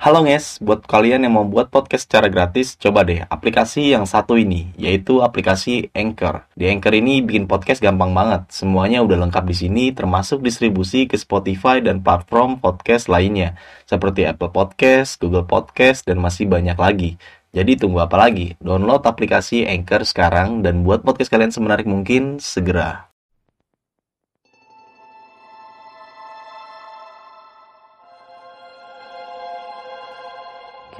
[0.00, 4.32] Halo guys, buat kalian yang mau buat podcast secara gratis, coba deh aplikasi yang satu
[4.32, 6.48] ini, yaitu aplikasi Anchor.
[6.56, 8.48] Di Anchor ini bikin podcast gampang banget.
[8.48, 14.48] Semuanya udah lengkap di sini, termasuk distribusi ke Spotify dan platform podcast lainnya, seperti Apple
[14.48, 17.20] Podcast, Google Podcast, dan masih banyak lagi.
[17.52, 18.56] Jadi tunggu apa lagi?
[18.56, 23.09] Download aplikasi Anchor sekarang dan buat podcast kalian semenarik mungkin segera.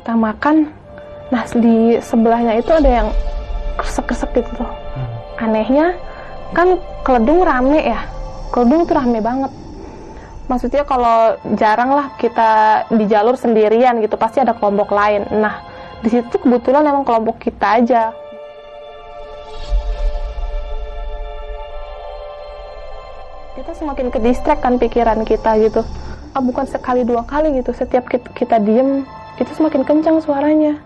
[0.01, 0.73] Kita makan
[1.29, 3.09] nah di sebelahnya itu ada yang
[3.77, 4.51] kresek-kresek gitu.
[4.65, 4.71] Tuh
[5.37, 5.93] anehnya
[6.57, 8.01] kan keledung rame ya?
[8.51, 9.53] Keledung tuh rame banget.
[10.51, 15.29] Maksudnya kalau jarang lah kita di jalur sendirian gitu pasti ada kelompok lain.
[15.31, 15.63] Nah
[16.01, 18.11] di situ kebetulan emang kelompok kita aja.
[23.55, 25.85] Kita semakin ke distract kan pikiran kita gitu.
[26.35, 27.71] Ah, bukan sekali dua kali gitu.
[27.71, 29.07] Setiap kita, kita diem
[29.41, 30.77] itu semakin kencang suaranya.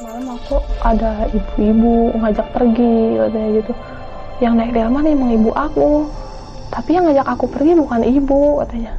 [0.00, 3.72] Malam aku ada ibu-ibu ngajak pergi katanya gitu.
[4.40, 6.08] Yang naik delman emang ibu aku.
[6.72, 8.92] Tapi yang ngajak aku pergi bukan ibu katanya.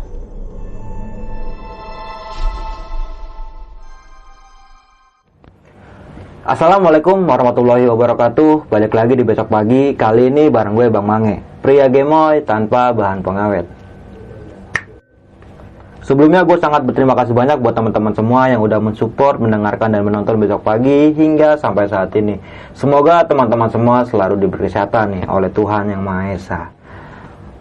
[6.42, 11.86] Assalamualaikum warahmatullahi wabarakatuh Balik lagi di besok pagi Kali ini bareng gue Bang Mange Pria
[11.86, 13.81] gemoy tanpa bahan pengawet
[16.02, 20.42] Sebelumnya gue sangat berterima kasih banyak buat teman-teman semua yang udah mensupport, mendengarkan dan menonton
[20.42, 22.42] besok pagi hingga sampai saat ini.
[22.74, 26.62] Semoga teman-teman semua selalu diberi kesehatan nih oleh Tuhan Yang Maha Esa.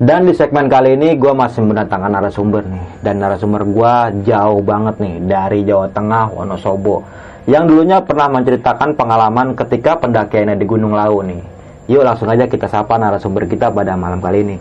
[0.01, 3.05] Dan di segmen kali ini gue masih mendatangkan narasumber nih.
[3.05, 3.95] Dan narasumber gue
[4.33, 7.05] jauh banget nih dari Jawa Tengah, Wonosobo.
[7.45, 11.45] Yang dulunya pernah menceritakan pengalaman ketika pendakiannya di Gunung Lawu nih.
[11.93, 14.57] Yuk langsung aja kita sapa narasumber kita pada malam kali ini.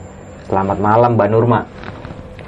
[0.52, 1.60] Selamat malam Mbak Nurma.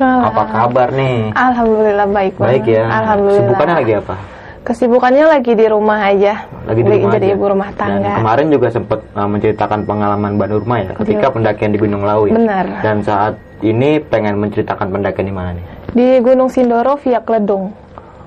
[0.01, 1.29] Apa kabar nih?
[1.31, 2.33] Alhamdulillah baik.
[2.35, 2.83] Baik ya.
[2.85, 3.41] Alhamdulillah.
[3.41, 4.15] Kesibukannya lagi apa?
[4.61, 6.33] Kesibukannya lagi di rumah aja.
[6.63, 7.33] Lagi di rumah jadi aja.
[7.33, 8.13] ibu rumah Dan tangga.
[8.15, 11.33] kemarin juga sempat uh, menceritakan pengalaman Mbak Nurma ya ketika Iya.
[11.33, 12.33] pendakian di Gunung Lawu ya.
[12.35, 12.65] Benar.
[12.79, 15.65] Dan saat ini pengen menceritakan pendakian di mana nih?
[15.91, 17.73] Di Gunung Sindoro via Kledung.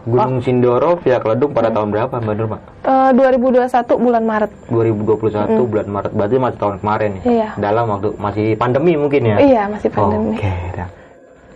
[0.05, 1.77] Gunung Sindoro via Keledung pada Hmm.
[1.77, 2.59] tahun berapa Mbak Nurma?
[2.83, 4.51] Eh, 2021 bulan Maret.
[4.69, 7.21] 2021 bulan Maret berarti masih tahun kemarin ya.
[7.21, 7.31] Hmm.
[7.31, 7.49] Iya.
[7.56, 9.37] Dalam waktu masih pandemi mungkin ya.
[9.39, 10.35] Iya, masih pandemi.
[10.35, 10.89] Oke, dah.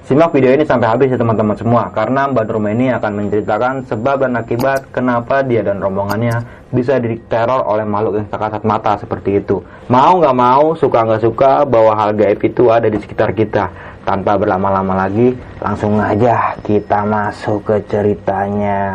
[0.07, 4.25] Simak video ini sampai habis ya teman-teman semua karena Mbak Nurma ini akan menceritakan sebab
[4.25, 9.41] dan akibat kenapa dia dan rombongannya bisa diteror oleh makhluk yang tak kasat mata seperti
[9.41, 9.61] itu.
[9.89, 13.69] Mau nggak mau, suka nggak suka bahwa hal gaib itu ada di sekitar kita.
[14.09, 18.89] Tanpa berlama-lama lagi, langsung aja kita masuk ke ceritanya.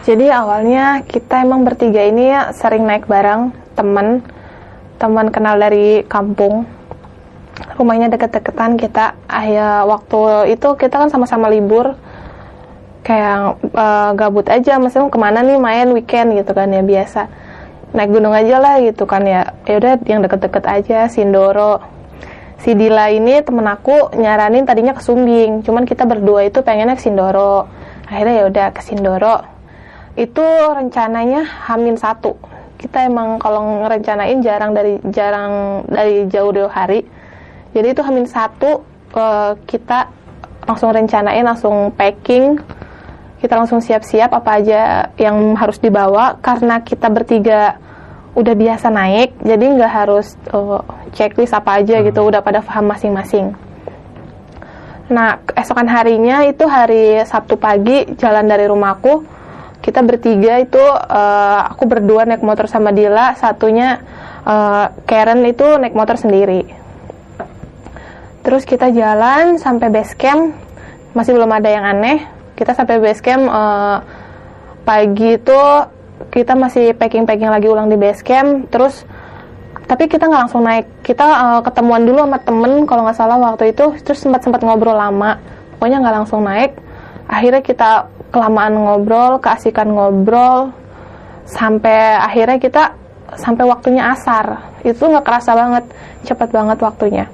[0.00, 4.24] Jadi awalnya kita emang bertiga ini sering naik bareng temen
[4.96, 6.64] teman kenal dari kampung.
[7.76, 9.12] Rumahnya deket-deketan kita.
[9.28, 12.00] Akhirnya waktu itu kita kan sama-sama libur.
[13.04, 17.28] Kayak eh, gabut aja, maksudnya ke mana nih main weekend gitu kan ya biasa.
[17.92, 19.52] Naik gunung aja lah gitu kan ya.
[19.68, 21.80] Ya udah yang deket-deket aja, Sindoro.
[22.64, 27.04] Si Dila ini temen aku nyaranin tadinya ke Sumbing, cuman kita berdua itu pengennya ke
[27.04, 27.68] Sindoro.
[28.08, 29.49] Akhirnya ya udah ke Sindoro.
[30.20, 30.44] Itu
[30.76, 32.36] rencananya Hamin satu.
[32.76, 37.08] Kita emang kalau ngerencanain jarang dari jarang dari jauh-jauh hari.
[37.72, 38.84] Jadi itu Hamin satu
[39.16, 40.12] eh, kita
[40.68, 42.60] langsung rencanain, langsung packing.
[43.40, 47.80] Kita langsung siap-siap apa aja yang harus dibawa karena kita bertiga
[48.36, 50.80] udah biasa naik, jadi nggak harus eh,
[51.16, 53.56] checklist apa aja gitu, udah pada paham masing-masing.
[55.10, 59.39] Nah, keesokan harinya itu hari Sabtu pagi jalan dari rumahku.
[59.80, 64.00] Kita bertiga itu eh, aku berdua naik motor sama Dila, satunya
[64.44, 66.68] eh, Karen itu naik motor sendiri.
[68.40, 70.56] Terus kita jalan sampai base camp,
[71.16, 72.24] masih belum ada yang aneh.
[72.56, 73.96] Kita sampai base camp eh,
[74.84, 75.60] pagi itu
[76.28, 79.08] kita masih packing-packing lagi ulang di base camp, terus
[79.88, 80.86] tapi kita nggak langsung naik.
[81.00, 83.96] Kita eh, ketemuan dulu sama temen kalau nggak salah waktu itu.
[84.04, 85.40] Terus sempat sempat ngobrol lama.
[85.80, 86.76] Pokoknya nggak langsung naik.
[87.26, 90.70] Akhirnya kita kelamaan ngobrol keasikan ngobrol
[91.44, 92.94] sampai akhirnya kita
[93.34, 94.74] sampai waktunya asar.
[94.86, 95.84] Itu nggak kerasa banget
[96.24, 97.26] cepat banget waktunya.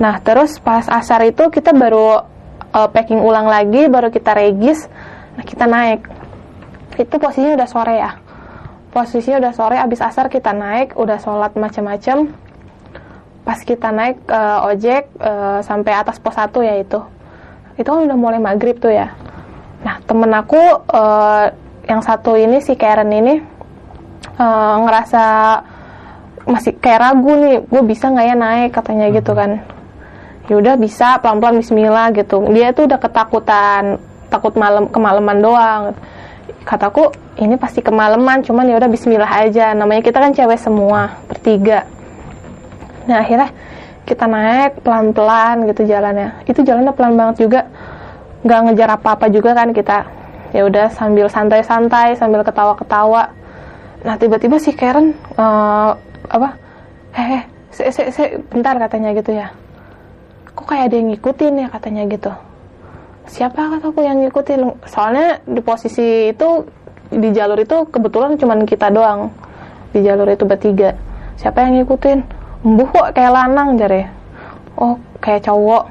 [0.00, 2.24] Nah terus pas asar itu kita baru
[2.72, 4.86] eh, packing ulang lagi baru kita regis
[5.36, 6.04] nah kita naik.
[7.00, 8.12] Itu posisinya udah sore ya.
[8.92, 12.28] Posisinya udah sore abis asar kita naik udah sholat macam-macam
[13.42, 17.00] pas kita naik eh, ojek eh, sampai atas pos 1 ya itu.
[17.80, 19.16] Itu kan udah mulai maghrib tuh ya
[19.82, 20.62] nah temen aku
[20.94, 21.46] eh,
[21.90, 23.42] yang satu ini si Karen ini
[24.38, 25.24] uh, ngerasa
[26.46, 28.70] masih kayak ragu nih gue bisa nggak ya naik?
[28.74, 29.62] katanya gitu kan.
[30.50, 32.42] Ya udah bisa pelan-pelan Bismillah gitu.
[32.50, 35.82] Dia tuh udah ketakutan takut malam kemalaman doang.
[36.66, 39.70] Kataku ini pasti kemalaman cuman ya udah Bismillah aja.
[39.74, 41.86] Namanya kita kan cewek semua bertiga.
[43.06, 43.54] Nah akhirnya
[44.02, 46.42] kita naik pelan-pelan gitu jalannya.
[46.50, 47.70] Itu jalannya pelan banget juga
[48.42, 50.06] nggak ngejar apa-apa juga kan kita.
[50.52, 53.32] Ya udah sambil santai-santai sambil ketawa-ketawa.
[54.04, 55.96] Nah tiba-tiba si Karen uh,
[56.28, 56.48] apa?
[57.14, 57.40] Hehe
[57.72, 59.48] se, se, se, bentar katanya gitu ya.
[60.52, 62.32] Kok kayak ada yang ngikutin ya katanya gitu.
[63.30, 64.84] Siapa kataku yang ngikutin?
[64.84, 66.66] Soalnya di posisi itu
[67.08, 69.32] di jalur itu kebetulan cuman kita doang.
[69.94, 70.92] Di jalur itu bertiga.
[71.40, 72.18] Siapa yang ngikutin?
[72.62, 74.06] Embuh kok kayak lanang jare
[74.76, 75.88] oh kayak cowok.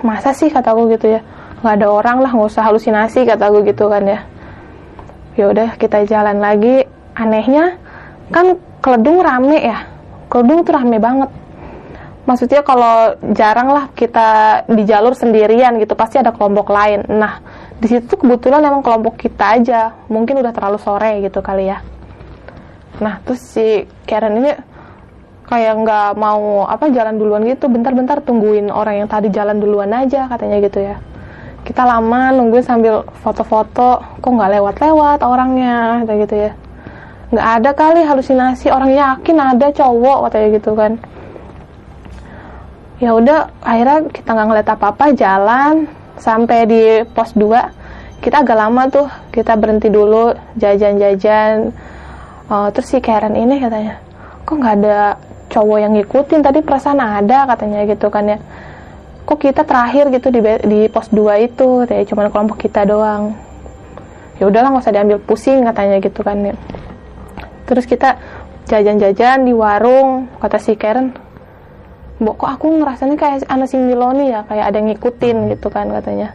[0.00, 1.20] Masa sih kataku gitu ya
[1.60, 4.20] nggak ada orang lah nggak usah halusinasi kataku gitu kan ya.
[5.36, 6.88] Ya udah kita jalan lagi.
[7.12, 7.76] Anehnya
[8.32, 9.84] kan keledung rame ya.
[10.32, 11.30] Keledung tuh rame banget.
[12.24, 17.04] Maksudnya kalau jarang lah kita di jalur sendirian gitu pasti ada kelompok lain.
[17.12, 17.44] Nah
[17.76, 19.80] di situ kebetulan emang kelompok kita aja.
[20.08, 21.84] Mungkin udah terlalu sore gitu kali ya.
[23.04, 24.52] Nah terus si Karen ini
[25.44, 27.68] kayak nggak mau apa jalan duluan gitu.
[27.68, 31.09] Bentar-bentar tungguin orang yang tadi jalan duluan aja katanya gitu ya
[31.70, 36.52] kita lama nungguin sambil foto-foto kok nggak lewat-lewat orangnya kayak gitu ya.
[37.30, 40.98] Nggak ada kali halusinasi orang yakin ada cowok katanya gitu kan.
[42.98, 45.86] Ya udah akhirnya kita nggak ngeliat apa-apa jalan
[46.18, 46.82] sampai di
[47.14, 51.70] pos 2 kita agak lama tuh kita berhenti dulu jajan-jajan.
[52.50, 54.02] Uh, terus si Karen ini katanya
[54.42, 55.14] kok nggak ada
[55.54, 56.42] cowok yang ngikutin?
[56.42, 58.42] Tadi perasaan ada katanya gitu kan ya
[59.30, 63.38] kok kita terakhir gitu di di pos 2 itu ya cuma kelompok kita doang.
[64.42, 66.58] Ya udahlah nggak usah diambil pusing katanya gitu kan ya.
[67.70, 68.18] Terus kita
[68.66, 71.14] jajan-jajan di warung kata si Karen
[72.18, 75.86] Mbok kok aku ngerasanya kayak anak sing Miloni ya kayak ada yang ngikutin gitu kan
[75.94, 76.34] katanya.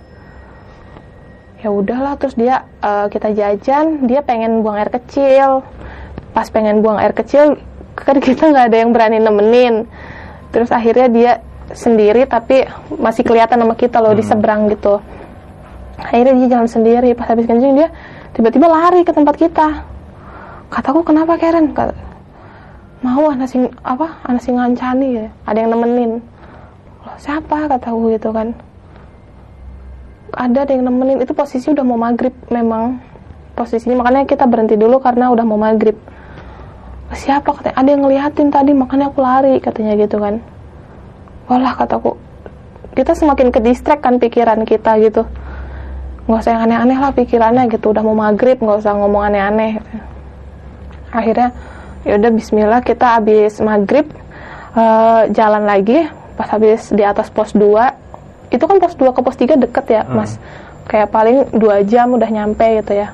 [1.59, 5.67] Ya udahlah terus dia uh, kita jajan dia pengen buang air kecil.
[6.31, 7.59] Pas pengen buang air kecil
[7.99, 9.83] kan kita nggak ada yang berani nemenin.
[10.55, 11.31] Terus akhirnya dia
[11.73, 14.19] sendiri tapi masih kelihatan sama kita loh hmm.
[14.21, 15.01] di seberang gitu.
[15.97, 17.89] Akhirnya dia jalan sendiri pas habis kencing dia
[18.35, 19.67] tiba-tiba lari ke tempat kita.
[20.69, 21.71] Kataku kenapa Karen?
[21.73, 21.95] Kata
[23.01, 26.21] mau anak sing apa anak sing ngancani ya ada yang nemenin.
[27.05, 27.69] Loh siapa?
[27.71, 28.53] kataku gitu kan.
[30.35, 31.23] Ada ada yang nemenin.
[31.23, 32.99] Itu posisi udah mau maghrib memang.
[33.55, 35.95] Posisinya makanya kita berhenti dulu karena udah mau maghrib.
[37.15, 37.47] Siapa?
[37.47, 40.43] katanya ada yang ngeliatin tadi makanya aku lari katanya gitu kan
[41.45, 42.17] walah kataku
[42.95, 45.27] kita semakin ke distract kan pikiran kita gitu.
[46.25, 49.83] Nggak usah yang aneh-aneh lah pikirannya gitu udah mau maghrib nggak usah ngomong aneh-aneh.
[51.11, 51.51] Akhirnya
[52.07, 54.07] yaudah Bismillah kita habis maghrib
[54.73, 56.07] uh, jalan lagi
[56.39, 60.01] pas habis di atas pos 2 itu kan pos 2 ke pos 3 deket ya
[60.03, 60.13] hmm.
[60.13, 60.37] mas
[60.85, 63.09] kayak paling dua jam udah nyampe gitu ya.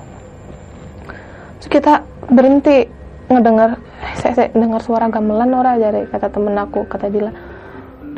[1.62, 2.84] Terus kita berhenti
[3.32, 3.80] ngedengar
[4.20, 7.32] saya, saya dengar suara gamelan ora dari kata temen aku kata Dila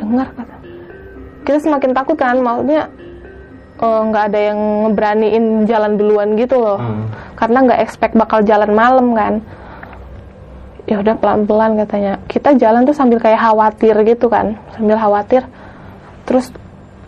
[0.08, 0.64] dengar kata
[1.44, 2.88] kita semakin takut kan maksudnya
[3.78, 4.58] eh, nggak uh, ada yang
[4.88, 6.80] ngeberaniin jalan duluan gitu loh.
[6.80, 7.06] Hmm.
[7.36, 9.44] karena nggak expect bakal jalan malam kan.
[10.84, 12.20] Ya udah pelan-pelan katanya.
[12.28, 14.56] Kita jalan tuh sambil kayak khawatir gitu kan.
[14.76, 15.44] Sambil khawatir.
[16.28, 16.52] Terus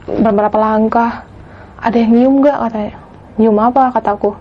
[0.09, 1.29] beberapa langkah?
[1.77, 2.95] Ada yang nyium gak katanya?
[3.37, 4.33] Nyium apa kataku?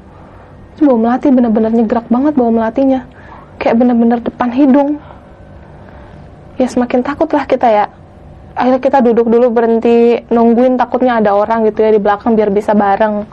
[0.75, 3.03] Terus bawa melati bener-bener nyegrak banget bawa melatinya.
[3.59, 5.03] Kayak bener-bener depan hidung.
[6.55, 7.85] Ya semakin takut lah kita ya
[8.55, 12.71] akhirnya kita duduk dulu berhenti nungguin takutnya ada orang gitu ya di belakang biar bisa
[12.71, 13.27] bareng.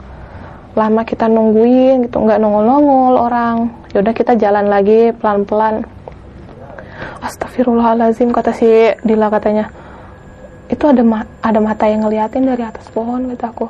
[0.75, 3.71] Lama kita nungguin gitu nggak nongol-nongol orang.
[3.95, 5.87] Yaudah kita jalan lagi pelan-pelan.
[7.23, 8.67] Astagfirullahalazim kata si
[9.01, 9.71] Dila katanya.
[10.67, 13.67] Itu ada ma ada mata yang ngeliatin dari atas pohon kata aku.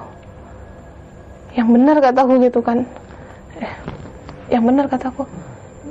[1.54, 2.82] Yang benar kataku gitu kan.
[3.62, 3.74] Eh,
[4.50, 5.30] yang benar kataku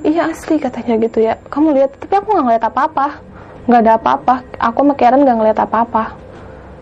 [0.03, 1.39] iya asli katanya gitu ya.
[1.47, 3.32] Kamu lihat tapi aku nggak ngeliat apa-apa
[3.67, 4.35] nggak ada apa-apa.
[4.59, 6.19] Aku sama Karen nggak ngeliat apa-apa.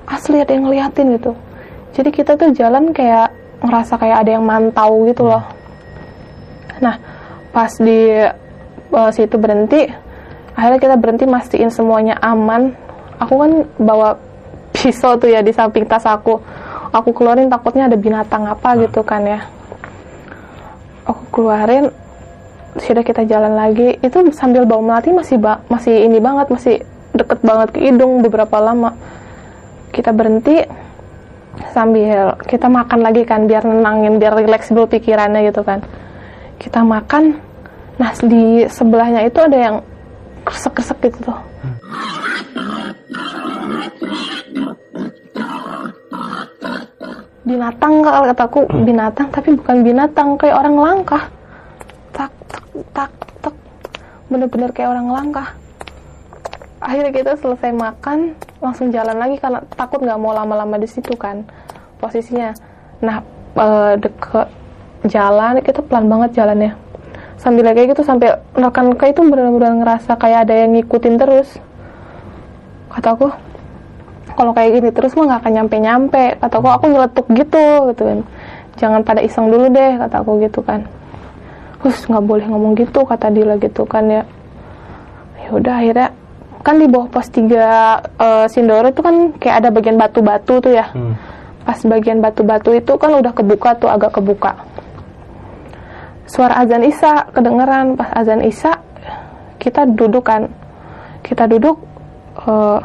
[0.08, 1.32] Asli ada yang ngeliatin gitu.
[1.94, 5.44] Jadi kita tuh jalan kayak ngerasa kayak ada yang mantau gitu loh.
[6.80, 6.96] Nah
[7.50, 8.14] pas di
[8.94, 9.90] uh, situ berhenti
[10.54, 12.72] akhirnya kita berhenti mastiin semuanya aman.
[13.20, 14.16] Aku kan bawa
[14.74, 16.40] pisau tuh ya di samping tas aku.
[16.90, 18.78] Aku keluarin takutnya ada binatang apa hmm.
[18.88, 19.40] gitu kan ya.
[21.06, 21.92] Aku keluarin
[22.78, 27.42] sudah kita jalan lagi itu sambil bawa melati masih ba masih ini banget masih deket
[27.42, 28.94] banget ke hidung beberapa lama.
[29.90, 30.62] Kita berhenti
[31.74, 35.82] sambil kita makan lagi kan biar nenangin biar rileks dulu pikirannya gitu kan.
[36.62, 37.42] Kita makan
[37.98, 39.76] nah di sebelahnya itu ada yang
[40.46, 41.38] kresek-kresek gitu tuh.
[47.42, 51.26] Binatang kalau kataku binatang tapi bukan binatang kayak orang langkah
[52.92, 53.10] tak
[53.42, 53.54] tak.
[54.30, 55.48] Bener-bener kayak orang langkah
[56.80, 58.32] akhirnya kita selesai makan
[58.64, 61.44] langsung jalan lagi karena takut nggak mau lama-lama di situ kan
[62.00, 62.56] posisinya.
[63.04, 63.20] Nah
[63.60, 64.48] eh, deket
[65.06, 66.72] jalan kita pelan banget jalannya.
[67.36, 71.48] Sambil kayak gitu sampai rekan kayak itu benar-benar ngerasa kayak ada yang ngikutin terus.
[72.88, 73.28] Kataku
[74.36, 76.24] kalau kayak gini terus mah nggak akan nyampe-nyampe.
[76.40, 78.20] Kataku aku nyeletuk gitu gitu kan.
[78.80, 80.88] Jangan pada iseng dulu deh kataku gitu kan
[81.80, 84.22] Terus nggak boleh ngomong gitu kata Dila gitu kan ya.
[85.40, 86.08] Ya udah akhirnya
[86.60, 90.88] kan di bawah pos 3 eh, Sindoro itu kan kayak ada bagian batu-batu tuh ya.
[90.92, 91.16] Hmm.
[91.60, 94.56] pas bagian batu-batu itu kan udah kebuka tuh agak kebuka.
[96.24, 97.96] Suara azan isya kedengeran.
[98.00, 98.80] Pas azan isya
[99.60, 100.48] kita duduk kan.
[101.24, 101.80] Kita duduk
[102.44, 102.78] eh,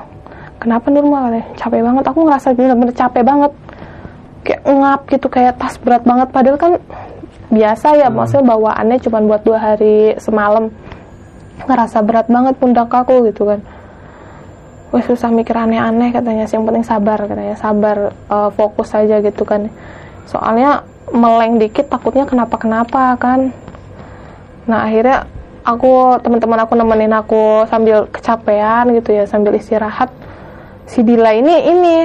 [0.60, 2.04] kenapa Nurma katanya, capek banget.
[2.08, 3.52] Aku ngerasa bener-bener capek banget.
[4.46, 6.28] Kayak ngap gitu kayak tas berat banget.
[6.30, 6.74] Padahal kan
[7.50, 10.72] biasa ya maksudnya bawaannya cuma buat dua hari semalam.
[11.66, 13.60] Ngerasa berat banget pundak aku gitu kan.
[14.94, 19.68] Wah susah mikir aneh-aneh katanya yang penting sabar katanya sabar eh, fokus aja gitu kan.
[20.30, 23.54] Soalnya meleng dikit takutnya kenapa-kenapa kan.
[24.66, 25.30] Nah akhirnya
[25.66, 30.10] aku teman-teman aku nemenin aku sambil kecapean gitu ya sambil istirahat.
[30.86, 31.96] Si Dila ini ini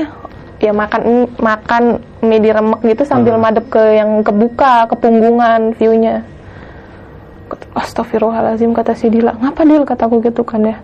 [0.61, 6.21] ya makan makan mie diremek gitu sambil madep ke yang kebuka ke punggungan viewnya.
[7.75, 9.35] Astagfirullahalazim kata si Dila.
[9.35, 9.83] Ngapa Dil?
[9.83, 10.77] Kataku gitu kan ya.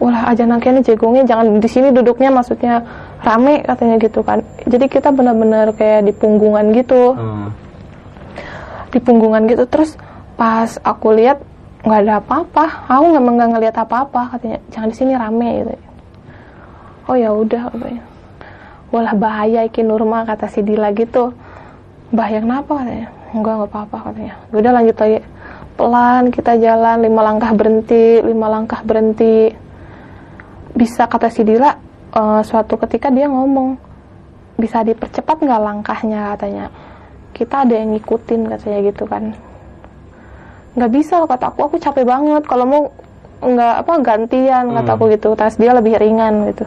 [0.00, 2.80] Wah aja nangkanya jegongnya jangan di sini duduknya maksudnya
[3.20, 4.40] rame katanya gitu kan.
[4.64, 7.16] Jadi kita benar-benar kayak di punggungan gitu.
[7.18, 7.52] Hmm.
[8.90, 9.70] di punggungan gitu.
[9.70, 9.94] Terus
[10.34, 11.38] pas aku lihat
[11.84, 12.90] nggak ada apa-apa.
[12.90, 14.58] Aku nggak nggak ngelihat apa-apa katanya.
[14.72, 15.74] Jangan di sini rame gitu.
[17.10, 18.09] Oh ya udah katanya
[18.90, 21.32] walah bahaya iki Nurma kata si Dila gitu.
[22.10, 23.08] Bahaya kenapa katanya?
[23.30, 24.34] Enggak nggak apa-apa katanya.
[24.50, 25.18] Ya udah lanjut lagi.
[25.78, 29.54] Pelan kita jalan lima langkah berhenti lima langkah berhenti.
[30.74, 31.70] Bisa kata si Dila
[32.14, 33.78] eh, suatu ketika dia ngomong
[34.58, 36.34] bisa dipercepat nggak langkahnya?
[36.36, 36.66] katanya.
[37.30, 39.32] Kita ada yang ngikutin katanya gitu kan.
[40.74, 41.58] Nggak bisa kata aku.
[41.70, 42.82] Aku capek banget kalau mau
[43.40, 45.38] nggak apa gantian kata aku gitu.
[45.38, 46.66] Tas dia lebih ringan gitu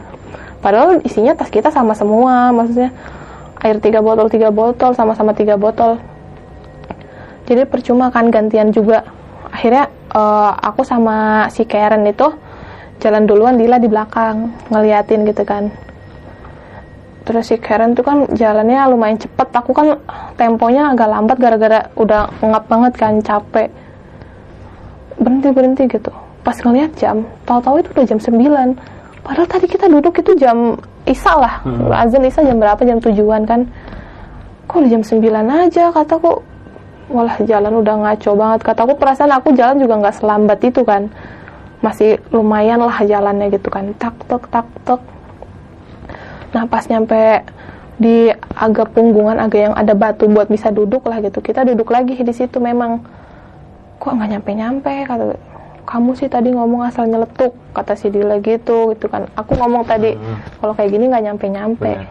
[0.64, 2.88] padahal isinya tas kita sama semua maksudnya
[3.64, 6.00] air tiga botol tiga botol sama-sama tiga botol.
[7.44, 9.04] Jadi percuma kan gantian juga.
[9.52, 12.28] Akhirnya eh, aku sama si Karen itu
[13.00, 15.72] jalan duluan Dila di belakang ngeliatin gitu kan.
[17.24, 19.48] Terus si Karen tuh kan jalannya lumayan cepet.
[19.48, 19.96] Aku kan
[20.36, 23.72] temponya agak lambat gara-gara udah ngap banget kan capek.
[25.16, 26.12] Berhenti berhenti gitu.
[26.44, 28.93] Pas ngeliat jam tahu-tahu itu udah jam 9
[29.24, 30.76] padahal tadi kita duduk itu jam
[31.08, 31.64] Isa lah.
[31.92, 32.80] Azan Isa jam berapa?
[32.84, 33.66] Jam tujuan kan.
[34.68, 35.20] Kok udah jam 9
[35.68, 35.92] aja?
[35.92, 36.40] Kataku
[37.12, 38.60] walah jalan udah ngaco banget.
[38.64, 41.08] Kataku perasaan aku jalan juga nggak selambat itu kan.
[41.84, 43.92] Masih lumayan lah jalannya gitu kan.
[43.96, 45.00] Tak tek tak tek
[46.54, 47.42] nah pas nyampe
[47.98, 51.42] di agak punggungan agak yang ada batu buat bisa duduk lah gitu.
[51.42, 53.02] Kita duduk lagi di situ memang.
[53.98, 55.53] Kok nggak nyampe nyampe kata
[55.84, 59.28] kamu sih tadi ngomong asal nyeletuk kata si Dila gitu gitu kan.
[59.36, 60.16] Aku ngomong tadi
[60.58, 62.08] kalau kayak gini nggak nyampe nyampe Benar.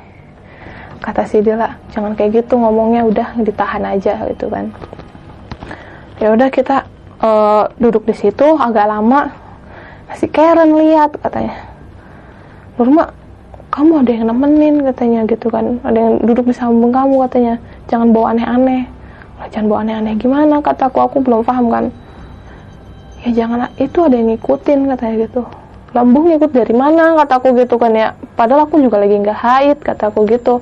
[1.02, 4.70] kata si Dila jangan kayak gitu ngomongnya udah ditahan aja gitu kan.
[6.22, 6.86] Ya udah kita
[7.20, 9.34] eh, duduk di situ agak lama.
[10.14, 11.58] Si Karen lihat katanya
[12.78, 13.10] Nurma
[13.74, 15.82] kamu ada yang nemenin katanya gitu kan.
[15.82, 17.56] Ada yang duduk di samping kamu katanya.
[17.90, 18.86] Jangan bawa aneh-aneh.
[19.42, 20.62] "Lah, jangan bawa aneh-aneh gimana?
[20.62, 21.02] kataku.
[21.02, 21.86] Aku belum paham kan
[23.24, 25.42] ya jangan itu ada yang ngikutin katanya gitu.
[25.96, 27.16] Lambung ngikut dari mana?
[27.24, 28.18] Kataku gitu kan ya.
[28.36, 30.60] Padahal aku juga lagi nggak haid kataku gitu.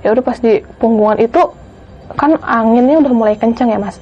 [0.00, 1.42] Ya udah pas di punggungan itu
[2.14, 3.98] kan anginnya udah mulai kenceng ya mas.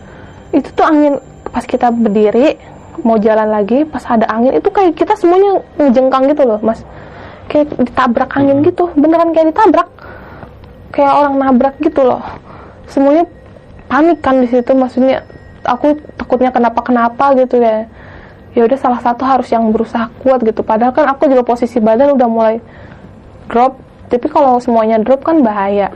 [0.52, 2.60] Itu tuh angin pas kita berdiri
[3.02, 6.84] mau jalan lagi pas ada angin itu kayak kita semuanya ngejengkang gitu loh mas.
[7.50, 8.92] Kayak ditabrak angin gitu.
[8.94, 9.88] Beneran kayak ditabrak.
[10.94, 12.22] Kayak orang nabrak gitu loh.
[12.86, 13.26] Semuanya
[13.88, 15.24] panik kan di situ maksudnya
[15.64, 17.88] aku takutnya kenapa kenapa gitu ya.
[18.54, 20.62] Ya udah salah satu harus yang berusaha kuat gitu.
[20.62, 22.56] Padahal kan aku juga posisi badan udah mulai
[23.50, 23.80] drop.
[24.06, 25.90] Tapi kalau semuanya drop kan bahaya.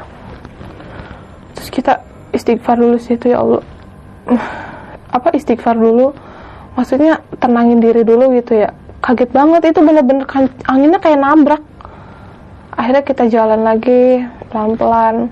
[1.54, 2.02] Terus kita
[2.34, 3.62] istighfar dulu situ ya Allah.
[5.16, 6.10] Apa istighfar dulu?
[6.74, 8.74] Maksudnya tenangin diri dulu gitu ya.
[8.98, 11.62] Kaget banget itu bener-bener kan, anginnya kayak nabrak.
[12.74, 15.30] Akhirnya kita jalan lagi pelan-pelan.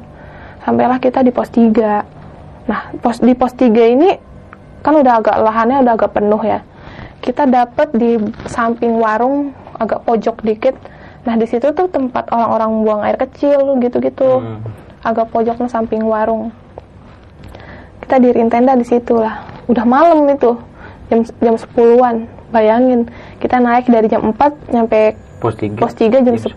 [0.63, 2.16] Sampailah kita di pos 3
[2.67, 4.11] nah pos di pos 3 ini
[4.83, 6.63] kan udah agak lahannya udah agak penuh ya.
[7.23, 10.79] Kita dapet di samping warung agak pojok dikit.
[11.27, 14.43] Nah di situ tuh tempat orang-orang buang air kecil gitu-gitu.
[14.43, 14.63] Hmm.
[15.07, 16.51] agak pojoknya samping warung.
[18.03, 19.47] Kita diriin tenda di situ lah.
[19.71, 20.59] Udah malam itu
[21.11, 23.07] jam jam 10-an bayangin
[23.39, 25.79] kita naik dari jam 4 nyampe Pos 3.
[25.79, 26.51] pos 3 jam 10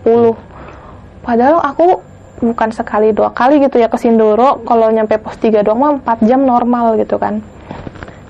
[1.22, 2.02] padahal aku
[2.40, 4.64] bukan sekali dua kali gitu ya ke Sindoro.
[4.64, 7.44] Kalau nyampe pos 3 doang mah 4 jam normal gitu kan.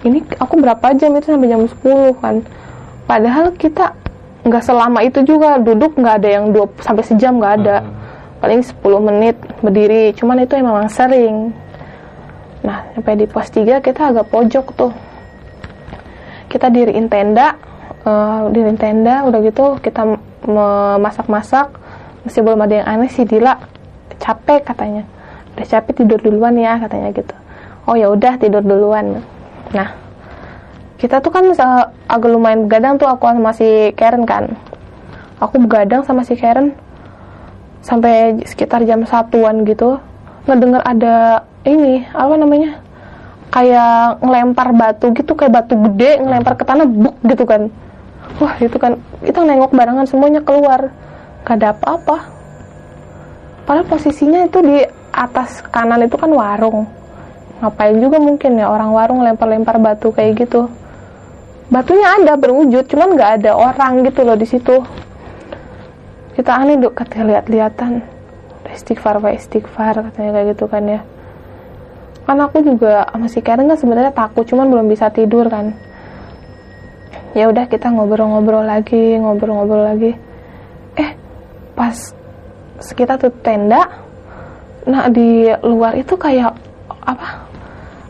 [0.03, 2.37] Ini aku berapa jam itu sampai jam 10 kan.
[3.07, 3.95] Padahal kita
[4.41, 7.77] nggak selama itu juga duduk nggak ada yang dua sampai sejam nggak ada.
[8.43, 11.55] Paling 10 menit berdiri cuman itu memang sering.
[12.67, 14.93] Nah sampai di pos 3 kita agak pojok tuh.
[16.51, 17.55] Kita diriin tenda
[18.03, 21.69] eh, diriin tenda udah gitu kita memasak-masak
[22.25, 23.57] masih belum ada yang aneh si Dila
[24.21, 25.03] capek katanya.
[25.57, 27.35] Udah capek tidur duluan ya katanya gitu.
[27.89, 29.25] Oh ya udah tidur duluan.
[29.73, 29.89] Nah
[31.01, 34.55] kita tuh kan eh, agak lumayan begadang tuh aku sama si Karen kan.
[35.41, 36.77] Aku begadang sama si Karen
[37.81, 39.97] sampai sekitar jam satuan gitu
[40.45, 42.77] ngedenger ada ini apa namanya
[43.49, 47.73] kayak ngelempar batu gitu kayak batu gede ngelempar ke tanah buk gitu kan.
[48.39, 50.93] Wah itu kan kita nengok barengan semuanya keluar.
[51.41, 52.40] Gak ada apa-apa
[53.65, 54.79] padahal posisinya itu di
[55.11, 56.87] atas kanan itu kan warung.
[57.61, 60.71] Ngapain juga mungkin ya orang warung lempar-lempar batu kayak gitu.
[61.71, 64.83] Batunya ada berwujud cuman nggak ada orang gitu loh di situ.
[66.35, 68.01] Kita aneh dok kata lihat-lihatan.
[68.71, 71.01] Istighfar wa istighfar katanya kayak gitu kan ya.
[72.25, 75.75] Kan aku juga sama si Karen kan sebenarnya takut cuman belum bisa tidur kan.
[77.35, 80.15] Ya udah kita ngobrol-ngobrol lagi ngobrol-ngobrol lagi.
[80.95, 81.11] Eh
[81.75, 82.15] pas
[82.81, 83.85] kita tuh tenda.
[84.89, 86.57] Nah di luar itu kayak
[87.05, 87.29] apa?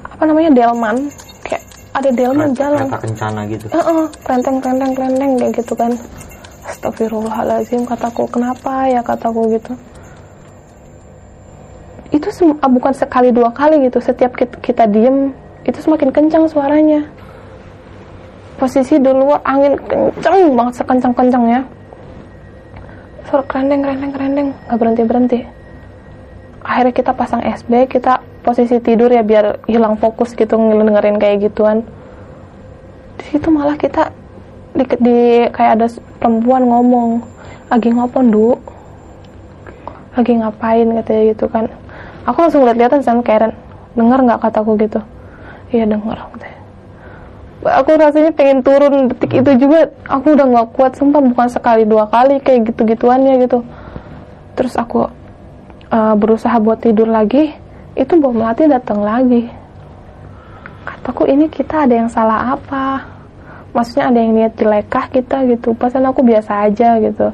[0.06, 0.50] Apa namanya?
[0.54, 1.10] Delman.
[1.42, 2.86] Kayak ada delman Kereta- jalan.
[2.86, 3.66] kereta kencana gitu.
[3.74, 5.92] Heeh, kelenteng kelenteng kelenteng kayak gitu kan.
[6.70, 9.02] Astagfirullahaladzim kataku kenapa ya?
[9.02, 9.74] kataku gitu.
[12.10, 12.30] Itu
[12.62, 13.98] ah, bukan sekali dua kali gitu.
[13.98, 15.34] Setiap kita, kita diem
[15.66, 17.02] itu semakin kencang suaranya.
[18.58, 21.64] Posisi dulu angin kencang banget sekencang kencangnya
[23.28, 25.40] suara kerendeng kerendeng kerendeng nggak berhenti berhenti.
[26.60, 31.84] Akhirnya kita pasang SB kita posisi tidur ya biar hilang fokus gitu ngedengerin kayak gituan.
[33.20, 34.12] Di situ malah kita
[34.76, 35.18] di, di
[35.50, 35.86] kayak ada
[36.20, 37.20] perempuan ngomong
[37.68, 38.56] lagi ngopon du?
[40.16, 40.88] Lagi ngapain?
[41.00, 41.66] katanya gitu kan.
[42.28, 43.56] Aku langsung lihat-lihatan sama Karen.
[43.96, 45.00] Dengar nggak kataku gitu?
[45.70, 46.59] Iya dengar katanya
[47.64, 49.92] aku rasanya pengen turun detik itu juga.
[50.08, 53.60] Aku udah nggak kuat sumpah bukan sekali dua kali kayak gitu gituannya gitu.
[54.56, 55.08] Terus aku
[55.92, 57.52] uh, berusaha buat tidur lagi
[57.96, 59.50] itu bom melati datang lagi.
[60.86, 63.04] Kataku ini kita ada yang salah apa?
[63.76, 65.76] Maksudnya ada yang niat jelekah kita gitu?
[65.76, 67.28] Pasan aku biasa aja gitu.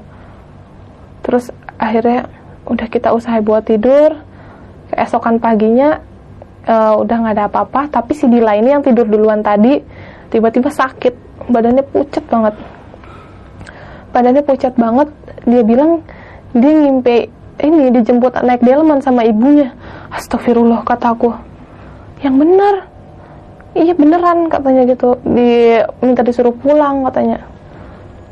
[1.23, 2.29] Terus akhirnya
[2.67, 4.19] udah kita usaha buat tidur.
[4.91, 6.03] Keesokan paginya
[6.67, 9.81] uh, udah nggak ada apa-apa tapi si Dila ini yang tidur duluan tadi
[10.31, 11.15] tiba-tiba sakit.
[11.47, 12.55] Badannya pucat banget.
[14.11, 15.09] Badannya pucat banget.
[15.47, 16.03] Dia bilang
[16.57, 17.31] dia ngimpi
[17.63, 19.73] ini dijemput naik delman sama ibunya.
[20.11, 21.35] Astagfirullah kataku
[22.25, 22.89] yang benar?
[23.77, 25.21] Iya beneran katanya gitu.
[25.23, 27.45] Di minta disuruh pulang katanya.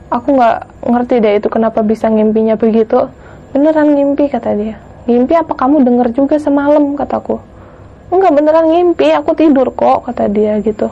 [0.09, 3.13] Aku nggak ngerti deh itu kenapa bisa ngimpinya begitu.
[3.53, 4.77] Beneran ngimpi kata dia.
[5.05, 7.37] Ngimpi apa kamu denger juga semalam kataku.
[8.09, 9.13] Enggak beneran ngimpi.
[9.21, 10.89] Aku tidur kok kata dia gitu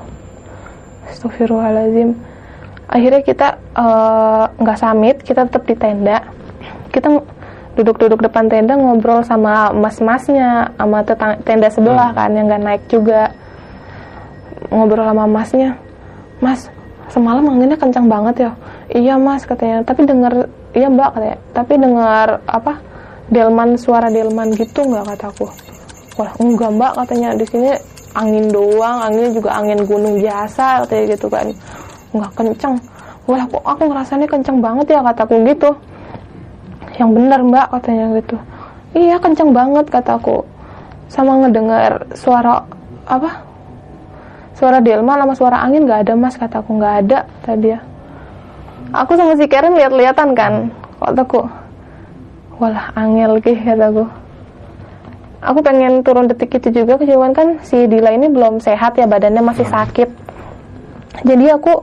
[1.11, 2.15] Astagfirullahaladzim
[2.93, 6.21] akhirnya kita eh, nggak samit kita tetap di tenda.
[6.93, 7.09] Kita
[7.73, 13.33] duduk-duduk depan tenda ngobrol sama mas-masnya sama tetang- tenda sebelah kan yang nggak naik juga.
[14.69, 15.73] Ngobrol sama masnya.
[16.45, 16.69] Mas
[17.09, 18.51] semalam anginnya kencang banget ya?
[18.93, 19.81] Iya mas katanya.
[19.89, 20.33] Tapi dengar
[20.77, 21.39] iya mbak katanya.
[21.57, 22.73] Tapi dengar apa
[23.33, 25.49] delman suara delman gitu nggak kataku.
[26.21, 27.33] Wah enggak mbak katanya.
[27.41, 27.73] Di sini
[28.13, 31.47] angin doang anginnya juga angin gunung biasa katanya gitu kan.
[32.13, 32.75] Nggak kencang
[33.27, 35.71] wah kok aku ngerasanya kencang banget ya kataku gitu.
[37.01, 38.37] Yang benar mbak katanya gitu.
[38.93, 40.45] Iya kencang banget kataku.
[41.09, 42.65] Sama ngedengar suara
[43.09, 43.31] apa?
[44.53, 46.77] Suara delman sama suara angin nggak ada mas kataku.
[46.77, 47.81] Nggak ada tadi ya.
[48.93, 50.69] Aku sama si Karen lihat-lihatan kan
[51.01, 51.49] kataku.
[52.61, 54.22] Walah angel ki kataku
[55.43, 59.43] aku pengen turun detik itu juga cuman kan si Dila ini belum sehat ya badannya
[59.43, 60.09] masih sakit.
[61.27, 61.83] Jadi aku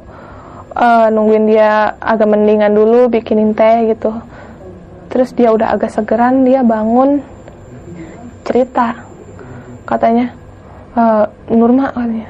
[0.79, 4.15] eh, nungguin dia agak mendingan dulu bikinin teh gitu.
[5.11, 7.19] Terus dia udah agak segeran dia bangun
[8.45, 8.93] cerita.
[9.89, 10.37] Katanya
[10.93, 11.01] e,
[11.49, 12.29] Nurma katanya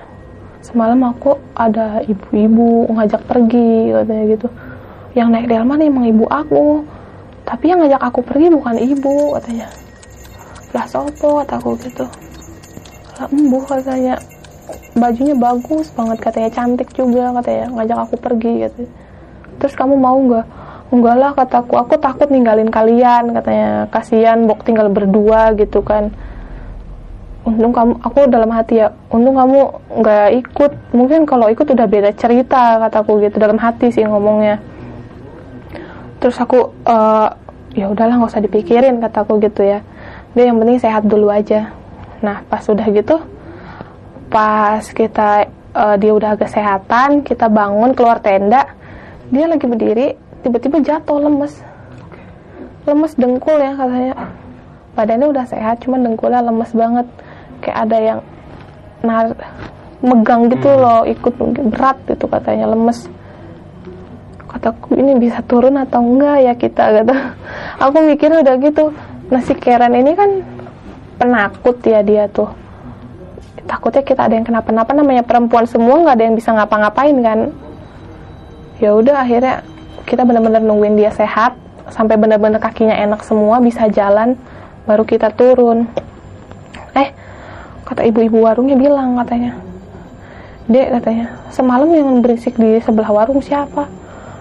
[0.63, 4.47] semalam aku ada ibu-ibu ngajak pergi katanya gitu.
[5.11, 6.87] Yang naik delman emang ibu aku
[7.43, 9.67] tapi yang ngajak aku pergi bukan ibu katanya
[10.69, 12.05] lah sopo kataku gitu.
[13.17, 14.21] Lah embuh katanya.
[14.93, 16.49] Bajunya bagus banget katanya.
[16.53, 17.73] Cantik juga katanya.
[17.73, 18.83] Ngajak aku pergi gitu
[19.59, 20.45] terus kamu mau nggak?
[20.89, 21.99] Enggak lah kataku aku.
[21.99, 23.85] Takut ninggalin kalian katanya.
[23.91, 26.09] Kasihan bok tinggal berdua gitu kan.
[27.43, 29.59] Untung kamu aku dalam hati ya untung kamu
[30.01, 30.71] nggak ikut.
[30.95, 33.37] Mungkin kalau ikut udah beda cerita kataku gitu.
[33.37, 34.57] Dalam hati sih ngomongnya.
[36.23, 37.29] Terus aku uh,
[37.75, 39.85] ya udahlah nggak usah dipikirin kataku gitu ya
[40.33, 41.73] dia yang penting sehat dulu aja.
[42.21, 43.17] Nah pas udah gitu
[44.29, 48.69] pas kita uh, dia udah agak sehatan kita bangun keluar tenda
[49.29, 51.53] dia lagi berdiri tiba-tiba jatuh lemes.
[52.85, 54.15] Lemes dengkul ya katanya.
[54.97, 57.07] Badannya udah sehat cuman dengkulnya lemes banget.
[57.61, 58.19] Kayak ada yang
[59.05, 59.25] nar
[59.99, 60.79] megang gitu hmm.
[60.79, 61.33] loh ikut
[61.69, 63.05] berat gitu katanya lemes.
[64.49, 66.83] Kataku ini bisa turun atau enggak ya kita?
[66.97, 67.13] Gitu
[67.77, 68.89] aku mikir udah gitu
[69.29, 70.41] nasi Karen ini kan
[71.21, 72.49] penakut ya dia tuh.
[73.69, 77.39] Takutnya kita ada yang kenapa-napa namanya perempuan semua nggak ada yang bisa ngapa-ngapain kan.
[78.81, 79.61] Ya udah akhirnya
[80.09, 81.53] kita benar-benar nungguin dia sehat
[81.93, 84.33] sampai benar-benar kakinya enak semua bisa jalan
[84.89, 85.85] baru kita turun.
[86.97, 87.13] Eh
[87.85, 89.53] kata ibu-ibu warungnya bilang katanya.
[90.65, 93.85] Dek katanya semalam yang berisik di sebelah warung siapa?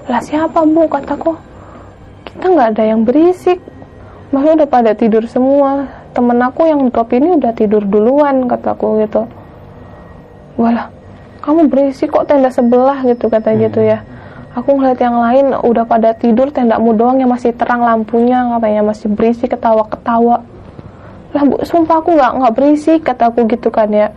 [0.09, 0.88] Lah siapa bu?
[0.88, 1.37] kataku.
[2.24, 3.61] Kita nggak ada yang berisik
[4.28, 5.88] maksudnya udah pada tidur semua.
[6.12, 9.28] Temen aku yang drop ini udah tidur duluan kataku gitu.
[10.58, 10.90] Walah
[11.38, 13.60] kamu berisik kok tenda sebelah gitu kata hmm.
[13.68, 14.04] gitu ya.
[14.52, 19.08] Aku ngeliat yang lain udah pada tidur tendamu doang yang masih terang lampunya katanya masih
[19.08, 20.42] berisik ketawa-ketawa.
[21.32, 24.10] Lah bu sumpah aku nggak nggak berisik kataku gitu kan ya.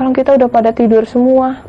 [0.00, 1.60] Orang kita udah pada tidur semua.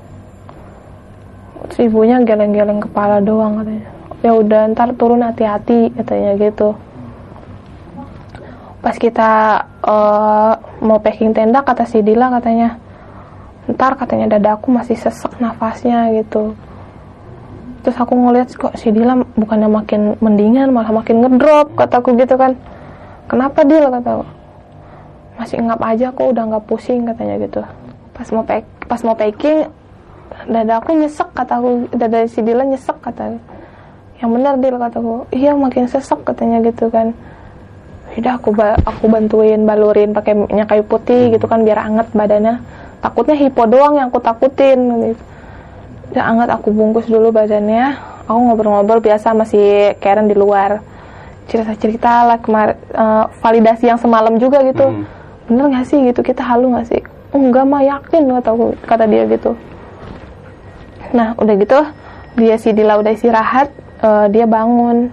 [1.68, 3.86] Terus ibunya geleng-geleng kepala doang katanya.
[4.24, 6.74] Ya udah ntar turun hati-hati katanya gitu
[8.78, 10.54] pas kita uh,
[10.86, 12.78] mau packing tenda kata si Dila katanya
[13.68, 16.56] ntar katanya dadaku masih sesek nafasnya gitu.
[17.84, 22.56] Terus aku ngeliat kok si Dila bukannya makin mendingan malah makin ngedrop kataku gitu kan.
[23.28, 24.24] Kenapa Dila kataku
[25.38, 27.62] masih ngap aja kok udah nggak pusing katanya gitu.
[28.16, 29.68] Pas mau pack pas mau packing
[30.48, 33.36] dada aku nyesek kataku dada si Dila nyesek kata
[34.22, 35.28] yang benar Dil kataku.
[35.34, 37.12] Iya makin sesek katanya gitu kan
[38.18, 42.60] udah aku ba aku bantuin balurin pakai minyak kayu putih gitu kan biar anget badannya.
[42.98, 44.80] Takutnya hipo doang yang aku takutin
[45.14, 45.24] gitu.
[46.08, 47.94] udah anget aku bungkus dulu badannya.
[48.26, 50.82] Aku ngobrol-ngobrol biasa masih Karen di luar.
[51.48, 54.84] Cerita-cerita lah kemar uh, validasi yang semalam juga gitu.
[54.84, 55.06] Hmm.
[55.48, 56.20] Bener gak sih gitu?
[56.26, 57.00] Kita halu gak sih?
[57.32, 58.52] Oh, enggak mah yakin kata
[58.84, 59.56] kata dia gitu.
[61.14, 61.80] Nah udah gitu
[62.38, 63.74] dia si Dila udah istirahat
[64.06, 65.10] uh, dia bangun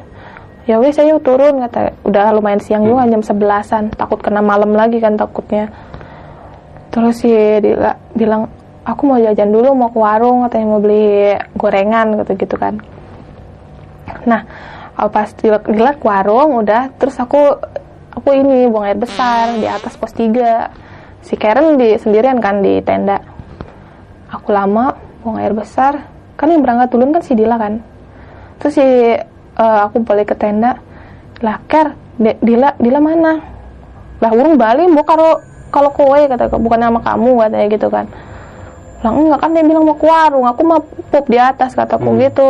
[0.65, 1.93] ya wes ayo turun kata.
[2.05, 3.93] Udah lumayan siang juga jam sebelasan.
[3.93, 5.69] Takut kena malam lagi kan takutnya.
[6.95, 8.49] Terus si Dila bilang
[8.87, 12.79] aku mau jajan dulu mau ke warung katanya mau beli gorengan gitu gitu kan.
[14.25, 14.47] Nah
[15.11, 17.41] pas Dila, Dila ke warung udah terus aku
[18.15, 20.71] aku ini buang air besar di atas pos 3
[21.19, 23.19] si Karen di sendirian kan di tenda.
[24.31, 26.09] Aku lama buang air besar.
[26.39, 27.83] Kan yang berangkat duluan kan si Dila kan.
[28.63, 28.87] Terus si
[29.59, 30.79] uh, aku balik ke tenda.
[31.43, 33.33] Lah Ker Dila Dila mana?
[34.23, 35.43] Lah urung balik mau karo
[35.75, 38.07] kalau kowe kata bukan nama kamu katanya gitu kan.
[39.03, 40.47] Lah enggak kan dia bilang mau ke warung.
[40.47, 42.21] Aku mau pup di atas kataku hmm.
[42.31, 42.49] gitu.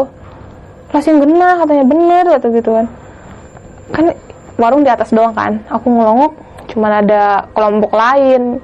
[0.92, 2.86] Lah sing genah katanya bener kata gitu kan.
[3.90, 4.04] Kan
[4.60, 5.64] warung di atas doang kan.
[5.72, 6.32] Aku ngelongok
[6.70, 8.60] cuma ada kelompok lain.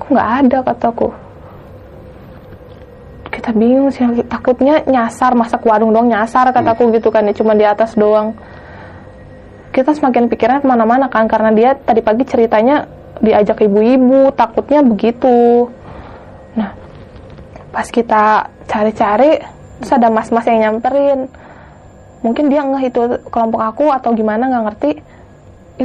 [0.00, 1.25] Kok nggak ada kataku
[3.46, 6.98] kita bingung sih takutnya nyasar masa ke warung doang nyasar kataku hmm.
[6.98, 8.34] gitu kan ya cuma di atas doang.
[9.70, 12.90] Kita semakin pikiran ke mana-mana kan karena dia tadi pagi ceritanya
[13.22, 15.70] diajak ibu-ibu takutnya begitu.
[16.58, 16.74] Nah
[17.70, 19.38] pas kita cari-cari
[19.78, 21.30] terus ada mas-mas yang nyamperin.
[22.26, 24.92] Mungkin dia nggak itu kelompok aku atau gimana nggak ngerti.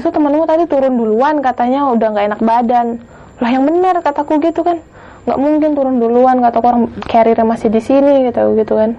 [0.01, 2.87] Itu temenmu tadi turun duluan katanya udah nggak enak badan.
[3.37, 4.81] Lah yang benar kataku gitu kan
[5.21, 8.97] nggak mungkin turun duluan kata orang carrier masih di sini gitu gitu kan.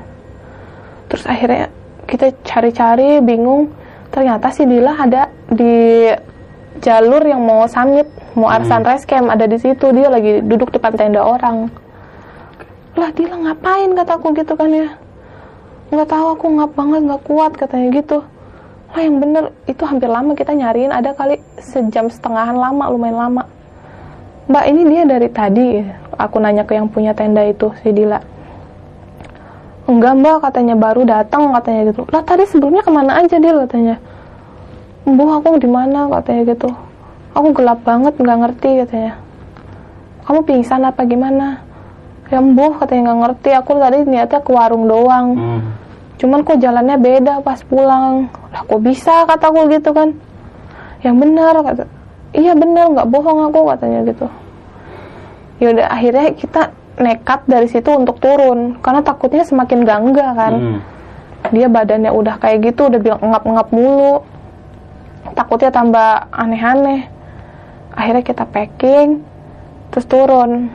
[1.10, 1.68] Terus akhirnya
[2.06, 3.74] kita cari-cari bingung.
[4.12, 6.08] Ternyata si Dila ada di
[6.84, 8.06] jalur yang mau summit
[8.36, 9.04] mau arsan hmm.
[9.08, 9.90] camp ada di situ.
[9.90, 11.72] Dia lagi duduk depan tenda orang.
[12.94, 13.90] Lah Dila ngapain?
[13.96, 14.88] Kataku gitu kan ya.
[15.90, 18.18] Nggak tahu aku ngap banget nggak kuat katanya gitu.
[18.92, 20.92] Lah yang bener itu hampir lama kita nyariin.
[20.92, 23.42] Ada kali sejam setengahan lama lumayan lama
[24.50, 25.68] mbak ini dia dari tadi.
[26.18, 28.20] Aku nanya ke yang punya tenda itu si Dila.
[29.90, 32.02] Enggak mbak katanya baru datang katanya gitu.
[32.10, 33.96] Lah tadi sebelumnya ke mana aja dia katanya.
[35.02, 36.06] Bu aku di mana?
[36.06, 36.70] Katanya gitu.
[37.34, 39.14] Aku gelap banget nggak ngerti katanya.
[40.22, 41.58] Kamu pingsan apa gimana?
[42.30, 43.50] Ya bu katanya nggak ngerti.
[43.58, 45.28] Aku tadi niatnya ke warung doang.
[45.36, 45.62] Hmm.
[46.22, 48.30] cuman kok jalannya beda pas pulang.
[48.54, 50.14] Lah kok bisa kataku gitu kan.
[51.02, 52.01] Yang benar kata
[52.32, 54.26] iya benar nggak bohong aku katanya gitu.
[55.62, 56.62] Yaudah akhirnya kita
[56.98, 60.54] nekat dari situ untuk turun karena takutnya semakin gangga kan.
[60.54, 60.80] Hmm.
[61.50, 64.22] dia badannya udah kayak gitu udah bilang ngap-ngap mulu.
[65.34, 67.10] Takutnya tambah aneh-aneh.
[67.92, 69.26] Akhirnya kita packing
[69.90, 70.70] terus turun.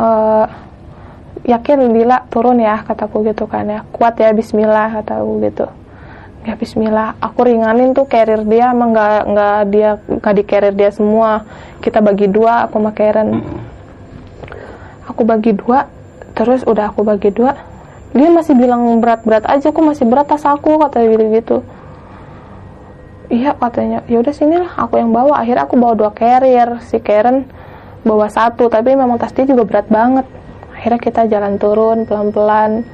[0.00, 0.46] Eh,
[1.52, 3.80] yakin Lila turun ya kataku gitu kan ya.
[3.92, 5.68] Kuat ya Bismillah kataku gitu
[6.42, 7.18] ya Bismillah.
[7.22, 11.46] Aku ringanin tuh carrier dia emang nggak nggak dia nggak di carrier dia semua.
[11.82, 13.28] Kita bagi dua aku sama Karen.
[15.10, 15.86] Aku bagi dua
[16.32, 17.54] terus udah aku bagi dua.
[18.12, 21.58] Dia masih bilang berat-berat aja aku masih berat tas aku kata gitu gitu
[23.32, 24.04] iya katanya.
[24.06, 25.40] Ya udah sini lah aku yang bawa.
[25.40, 26.78] Akhirnya aku bawa dua carrier.
[26.84, 27.48] Si Karen
[28.04, 30.28] bawa satu tapi memang tas dia juga berat banget.
[30.76, 32.84] Akhirnya kita jalan turun pelan-pelan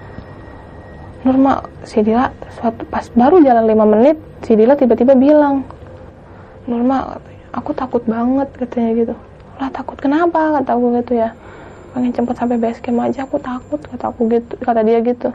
[1.27, 5.67] Norma si Dila suatu pas baru jalan lima menit si Dila tiba-tiba bilang
[6.69, 7.19] Norma
[7.51, 9.15] aku takut banget katanya gitu.
[9.59, 10.61] Lah takut kenapa?
[10.61, 11.35] kata aku gitu ya.
[11.97, 15.33] Pengen cepet sampai base camp aja aku takut kata aku gitu kata dia gitu.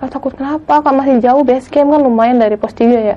[0.00, 0.80] Lah takut kenapa?
[0.80, 1.92] Kan masih jauh base camp?
[1.92, 3.16] Kan lumayan dari pos 3 ya.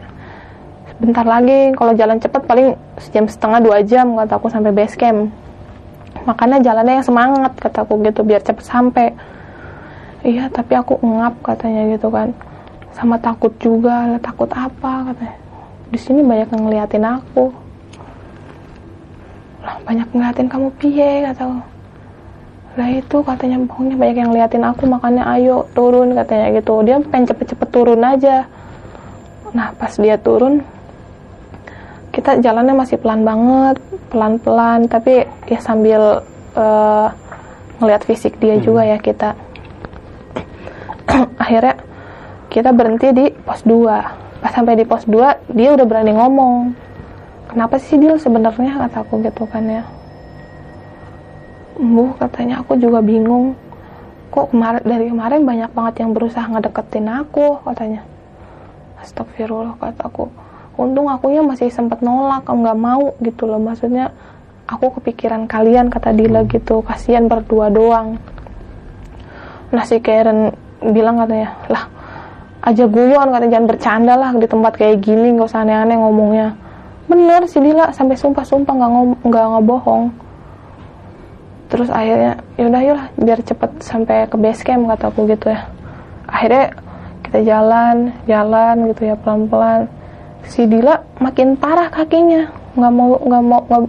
[0.94, 2.68] Sebentar lagi kalau jalan cepet paling
[3.02, 5.32] sejam setengah dua jam kata aku sampai base camp.
[6.28, 9.16] Makanya jalannya yang semangat kataku gitu biar cepet sampai
[10.24, 12.32] iya tapi aku ngap katanya gitu kan.
[12.94, 15.36] Sama takut juga lah takut apa katanya.
[15.94, 17.46] Di sini banyak yang ngeliatin aku.
[19.62, 21.74] Lah banyak ngeliatin kamu piye kataku
[22.74, 26.82] lah itu katanya pokoknya banyak yang ngeliatin aku makanya ayo turun katanya gitu.
[26.82, 28.50] Dia pengen cepet-cepet turun aja.
[29.54, 30.66] Nah pas dia turun
[32.10, 33.78] kita jalannya masih pelan banget
[34.10, 34.90] pelan-pelan.
[34.90, 36.26] Tapi ya sambil
[36.58, 37.08] eh,
[37.78, 39.38] ngelihat fisik dia juga ya kita
[41.44, 41.80] akhirnya
[42.54, 46.76] kita berhenti di pos 2 pas sampai di pos 2 dia udah berani ngomong.
[47.48, 49.84] Kenapa sih dia sebenarnya kataku gitu kan ya?
[51.80, 53.56] Bu katanya aku juga bingung.
[54.34, 58.02] Kok kemarin dari kemarin banyak banget yang berusaha ngedeketin aku katanya.
[59.00, 60.28] Astagfirullah kataku
[60.74, 63.62] untung akunya masih sempat nolak nggak mau gitu loh.
[63.62, 64.12] Maksudnya
[64.66, 66.82] aku kepikiran kalian kata Dila gitu.
[66.82, 68.18] Kasihan berdua doang.
[69.74, 70.54] Nah si Karen
[70.91, 71.88] bilang katanya lah
[72.63, 76.56] aja guyon katanya jangan bercanda lah di tempat kayak gini nggak usah aneh-aneh ngomongnya.
[77.12, 80.04] Bener si Dila sampai sumpah-sumpah nggak ngom nggak ngebohong.
[81.67, 85.67] Terus akhirnya yaudah yuk biar cepet sampai ke base camp kataku gitu ya.
[86.24, 86.72] Akhirnya
[87.28, 89.91] kita jalan jalan gitu ya pelan-pelan.
[90.48, 92.48] Si Dila makin parah kakinya
[92.80, 93.84] nggak mau nggak mau nggak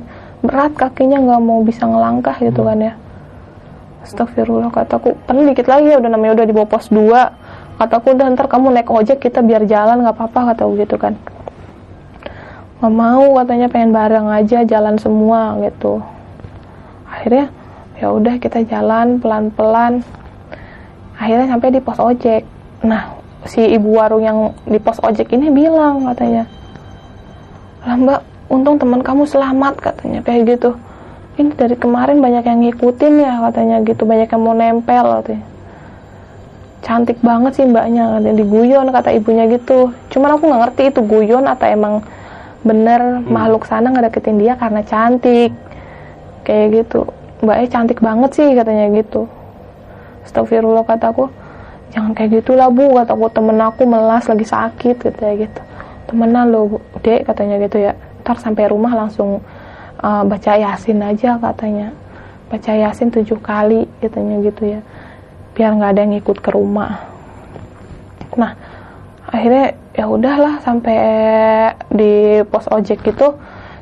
[0.44, 2.92] berat kakinya nggak mau bisa ngelangkah gitu kan ya
[4.04, 8.26] Astagfirullah kataku paling dikit lagi ya udah namanya udah di bawah pos 2 kataku udah
[8.36, 11.16] ntar kamu naik ojek kita biar jalan nggak apa-apa kataku gitu kan.
[12.78, 16.04] Nggak mau katanya pengen bareng aja jalan semua gitu.
[17.08, 17.48] Akhirnya
[17.96, 20.04] ya udah kita jalan pelan-pelan.
[21.16, 22.44] Akhirnya sampai di pos ojek.
[22.84, 26.48] Nah si ibu warung yang di pos ojek ini bilang katanya
[27.84, 30.72] lah mbak untung teman kamu selamat katanya kayak gitu
[31.34, 34.02] ini dari kemarin banyak yang ngikutin ya katanya gitu.
[34.06, 35.46] Banyak yang mau nempel katanya.
[36.84, 38.34] Cantik banget sih mbaknya katanya.
[38.38, 39.90] Diguyon kata ibunya gitu.
[40.14, 41.94] Cuman aku nggak ngerti itu guyon atau emang
[42.64, 45.50] bener makhluk sana ngedeketin dia karena cantik.
[46.46, 47.10] Kayak gitu.
[47.42, 49.26] Mbaknya cantik banget sih katanya gitu.
[50.24, 51.28] Astagfirullah kataku
[51.94, 55.60] jangan kayak gitulah bu kataku temen aku melas lagi sakit katanya gitu.
[56.06, 57.92] Temenan lo dek katanya gitu ya.
[58.22, 59.44] Ntar sampai rumah langsung
[60.04, 61.96] uh, baca yasin aja katanya.
[62.52, 64.80] Baca yasin tujuh kali katanya gitu ya.
[65.56, 67.00] Biar nggak ada yang ikut ke rumah.
[68.36, 68.52] Nah
[69.24, 70.98] akhirnya ya udahlah sampai
[71.88, 73.34] di pos ojek gitu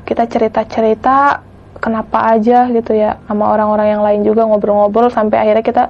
[0.07, 1.41] kita cerita-cerita
[1.77, 5.83] kenapa aja gitu ya sama orang-orang yang lain juga ngobrol-ngobrol sampai akhirnya kita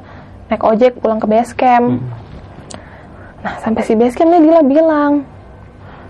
[0.50, 2.02] naik ojek pulang ke base camp.
[3.44, 5.28] Nah sampai si base camp nih Dila bilang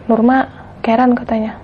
[0.07, 0.49] Nurma
[0.81, 1.63] Karen katanya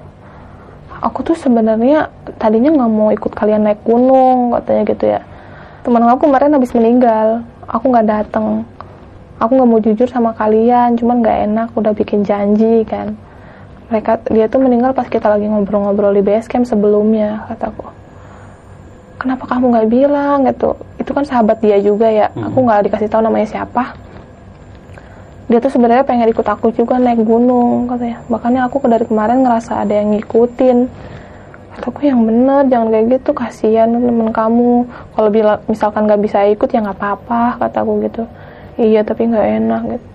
[0.99, 5.21] aku tuh sebenarnya tadinya nggak mau ikut kalian naik gunung katanya gitu ya.
[5.83, 8.65] Teman aku kemarin habis meninggal aku nggak datang
[9.39, 13.15] aku nggak mau jujur sama kalian cuman nggak enak udah bikin janji kan.
[13.89, 17.89] Mereka dia tuh meninggal pas kita lagi ngobrol-ngobrol di base camp sebelumnya kataku.
[19.17, 20.37] Kenapa kamu nggak bilang?
[20.45, 20.69] Gitu.
[21.01, 22.29] Itu kan sahabat dia juga ya.
[22.31, 22.53] Hmm.
[22.53, 23.97] aku nggak dikasih tahu namanya siapa.
[25.49, 28.21] Dia tuh sebenarnya pengen ikut aku juga naik gunung katanya.
[28.29, 30.77] Makanya aku dari kemarin ngerasa ada yang ngikutin
[31.79, 34.83] kataku yang bener jangan kayak gitu kasihan temen kamu.
[35.15, 38.27] Kalau bila misalkan nggak bisa ikut ya nggak apa-apa kataku gitu.
[38.75, 40.07] Iya tapi nggak enak gitu.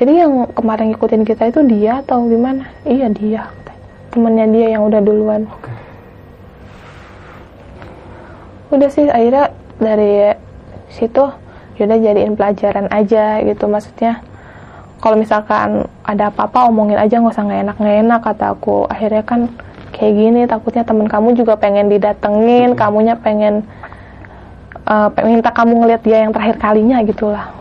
[0.00, 2.64] Jadi yang kemarin ngikutin kita itu dia atau gimana?
[2.88, 3.52] Iya dia
[4.08, 5.44] temennya dia yang udah duluan.
[8.72, 10.32] Udah sih akhirnya dari
[10.88, 11.28] situ
[11.76, 13.68] yaudah jadiin pelajaran aja gitu.
[13.68, 14.24] Maksudnya
[15.04, 19.24] kalau misalkan ada apa-apa omongin aja nggak usah nggak enak nggak enak kata aku akhirnya
[19.24, 19.40] kan
[20.00, 23.68] kayak gini takutnya temen kamu juga pengen didatengin kamunya pengen
[24.88, 27.52] pengen minta kamu ngeliat dia yang terakhir kalinya gitulah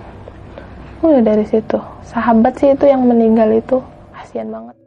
[1.03, 1.75] udah dari situ
[2.07, 3.83] sahabat sih itu yang meninggal itu
[4.15, 4.79] kasihan banget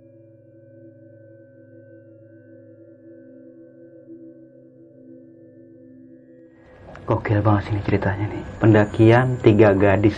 [7.02, 8.44] Gokil banget sini ceritanya nih.
[8.62, 10.14] Pendakian tiga gadis.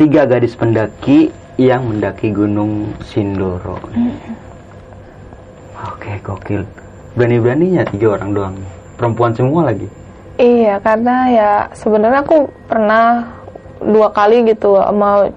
[0.00, 1.28] Tiga gadis pendaki
[1.60, 3.76] yang mendaki Gunung Sindoro.
[5.76, 6.62] Oke, gokil.
[7.16, 8.56] Berani-beraninya tiga orang doang.
[8.96, 9.88] Perempuan semua lagi.
[10.36, 13.24] Iya, karena ya sebenarnya aku pernah
[13.80, 15.28] dua kali gitu mau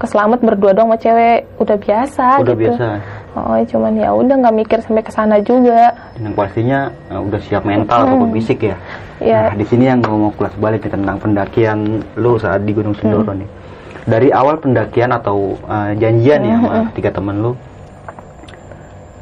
[0.00, 2.62] keselamat berdua dong sama cewek udah biasa Udah gitu.
[2.68, 2.86] biasa.
[3.32, 5.88] Oh, cuman ya udah nggak mikir sampai ke sana juga.
[6.12, 8.76] Dan yang pastinya eh, udah siap mental ataupun fisik ya.
[9.24, 9.40] Iya.
[9.48, 11.78] Nah, di sini yang gue mau kelas balik nih tentang pendakian
[12.20, 13.48] lu saat di Gunung Sindoro nih.
[14.04, 17.52] Dari awal pendakian atau eh, janjian ya sama tiga temen lu.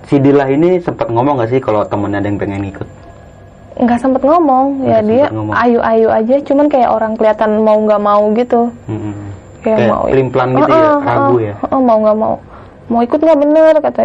[0.08, 2.88] Si Dila ini sempat ngomong gak sih kalau temennya ada yang pengen ikut?
[3.80, 5.24] Nggak sempet ngomong, ya Nggak dia
[5.56, 8.68] ayu-ayu aja, cuman kayak orang kelihatan mau nggak mau gitu.
[8.84, 9.14] Mm-mm.
[9.64, 11.54] Kayak, Kayak mau pelin-pelan gitu ya, Heeh, ragu heeh, ya.
[11.64, 12.34] heeh, mau nggak mau.
[12.90, 14.02] Mau ikut nggak bener kata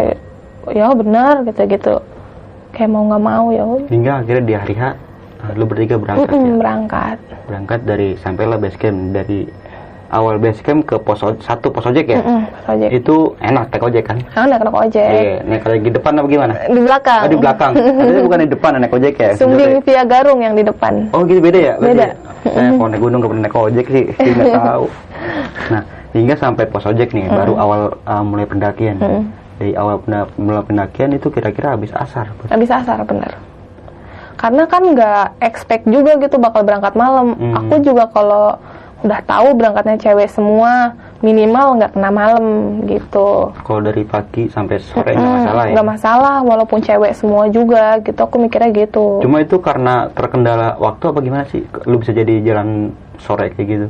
[0.72, 1.94] ya bener kata gitu.
[2.72, 3.64] Kayak mau nggak mau ya.
[3.90, 4.82] Hingga akhirnya di hari H,
[5.58, 6.54] lu bertiga berangkat Mm-mm, ya.
[6.56, 7.16] berangkat.
[7.44, 9.44] Berangkat dari sampailah base camp dari
[10.10, 12.20] awal base camp ke pos satu pos ojek ya.
[12.22, 12.88] Mm-mm, ojek.
[13.02, 14.18] Itu enak naik ojek kan?
[14.30, 15.08] Karena naik naik ojek.
[15.10, 16.54] Iya, naik ojek di depan apa gimana?
[16.70, 17.22] Di belakang.
[17.22, 17.72] Oh, di belakang.
[17.74, 19.30] Artinya bukan di depan naik ojek ya?
[19.34, 20.92] Sumbing via Garung yang di depan.
[21.10, 21.74] Oh gitu beda ya?
[21.78, 22.06] Beda.
[22.06, 22.14] ya?
[22.46, 24.04] Saya kalau naik gunung gak pernah naik ojek sih,
[24.36, 24.86] nggak tahu.
[25.74, 25.82] Nah,
[26.14, 28.96] hingga sampai pos ojek nih, baru awal uh, mulai pendakian.
[29.56, 30.04] Dari awal
[30.36, 32.30] mulai pendakian itu kira-kira habis asar.
[32.52, 33.32] Habis asar bener.
[34.36, 37.32] Karena kan nggak expect juga gitu bakal berangkat malam.
[37.40, 37.56] Hmm.
[37.56, 38.60] Aku juga kalau
[38.98, 42.44] udah tahu berangkatnya cewek semua minimal nggak kena malam
[42.84, 43.52] gitu.
[43.54, 45.72] Kalau dari pagi sampai sore nggak Hmm, masalah ya?
[45.72, 48.16] nggak masalah walaupun cewek semua juga gitu.
[48.16, 49.20] Aku mikirnya gitu.
[49.20, 51.64] Cuma itu karena terkendala waktu apa gimana sih?
[51.84, 53.86] Lu bisa jadi jalan sore kayak gitu?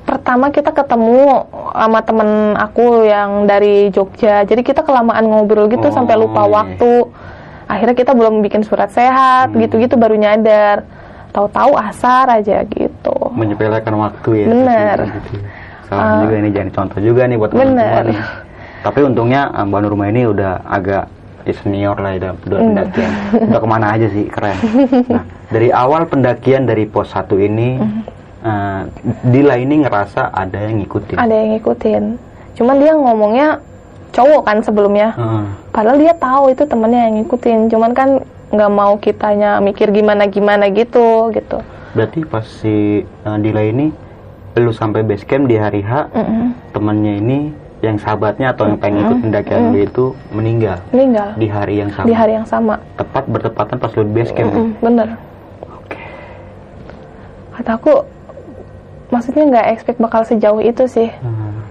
[0.00, 4.42] Pertama kita ketemu sama temen aku yang dari Jogja.
[4.42, 6.50] Jadi kita kelamaan ngobrol gitu Oh, sampai lupa iya.
[6.52, 6.92] waktu.
[7.66, 9.62] Akhirnya kita belum bikin surat sehat, Hmm.
[9.62, 10.82] gitu-gitu baru nyadar.
[11.30, 13.14] Tahu-tahu asar aja gitu.
[13.30, 14.46] Menyepelekan waktu ya?
[14.50, 14.98] Bener.
[15.06, 15.32] Gitu.
[15.86, 18.14] Salah juga ini jadi contoh juga nih buat teman-teman.
[18.80, 21.04] Tapi untungnya uh, Mbak Nurma ini udah agak
[21.50, 22.46] senior lah ya dalam Hmm.
[22.46, 23.12] dalam pendakian.
[23.50, 24.56] Udah ke mana aja sih keren.
[25.10, 28.02] Nah dari awal pendakian dari pos 1 ini, Hmm.
[28.40, 28.80] uh,
[29.26, 31.18] Dila ini ngerasa ada yang ngikutin.
[31.18, 32.04] Ada yang ngikutin.
[32.54, 33.48] Cuman dia ngomongnya
[34.10, 35.10] cowok kan sebelumnya.
[35.14, 35.42] Heeh.
[35.70, 37.58] Padahal dia tahu itu temennya yang ngikutin.
[37.66, 38.08] Cuman kan
[38.50, 41.58] nggak mau kitanya mikir gimana-gimana gitu gitu.
[41.94, 43.90] Berarti pas si uh, Dila ini
[44.58, 46.74] lu sampai base camp di hari H, Mm-mm.
[46.74, 47.38] temannya ini
[47.80, 52.06] yang sahabatnya atau yang pengen ikut pendakian lu itu meninggal Meninggal di hari yang sama.
[52.06, 52.74] di hari yang sama.
[52.94, 54.50] Tepat bertepatan pas lu di base camp.
[54.52, 55.08] Mm-mm, bener.
[55.64, 56.02] Oke.
[57.56, 57.94] Kataku
[59.08, 61.08] maksudnya nggak expect bakal sejauh itu sih.
[61.22, 61.62] Hmm.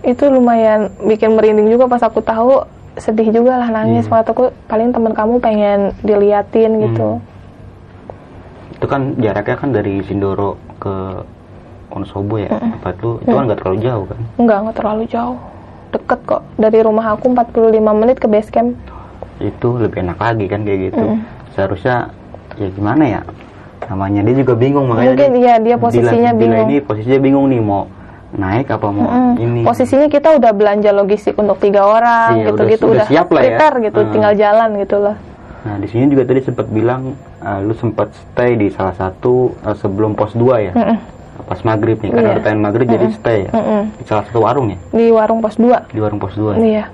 [0.00, 2.64] Itu lumayan bikin merinding juga pas aku tahu
[2.96, 4.06] sedih juga lah nangis.
[4.06, 4.22] Iya.
[4.22, 7.20] Kataku paling teman kamu pengen diliatin gitu.
[8.74, 11.22] Itu kan jaraknya kan dari Sindoro ke
[11.90, 14.18] Wonosobo ya, tempat lu itu kan nggak terlalu jauh kan?
[14.38, 15.38] Enggak, nggak terlalu jauh.
[15.90, 16.42] Deket kok.
[16.54, 18.78] Dari rumah aku 45 menit ke base camp.
[19.42, 21.04] Itu lebih enak lagi kan kayak gitu.
[21.52, 22.14] Seharusnya
[22.56, 23.20] ya gimana ya?
[23.90, 25.18] Namanya dia juga bingung makanya.
[25.18, 26.66] Mungkin iya, dia Dila- posisinya Dila bingung.
[26.70, 27.90] ini posisinya bingung nih mau
[28.32, 29.34] naik apa mau Mm.
[29.36, 29.60] ini.
[29.62, 33.46] Posisinya kita udah belanja logistik untuk tiga orang Iya, gitu-gitu udah- udah siap lah ya.
[33.50, 34.10] prepare gitu, Hmm.
[34.10, 35.16] tinggal jalan gitu lah.
[35.60, 37.02] Nah di sini juga tadi sempat bilang
[37.38, 40.96] uh, lu sempat stay di salah satu uh, sebelum pos 2 ya, Mm-mm.
[41.42, 42.32] pas maghrib nih karena Iya.
[42.32, 43.50] udah pengen maghrib jadi stay ya.
[43.50, 43.82] Mm-mm.
[43.92, 45.84] di salah satu warung ya, Di warung pos 2.
[45.86, 46.84] di warung pos 2 Iya.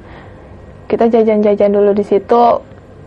[0.85, 2.43] Kita jajan-jajan dulu di situ.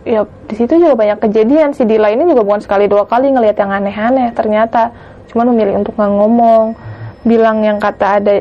[0.02, 1.72] Ya, di situ juga banyak kejadian.
[1.72, 4.92] Si Dila ini juga bukan sekali dua kali ngelihat yang aneh-aneh ternyata.
[5.26, 6.72] Cuman memilih untuk nggak ngomong.
[7.22, 8.34] Bilang yang kata ada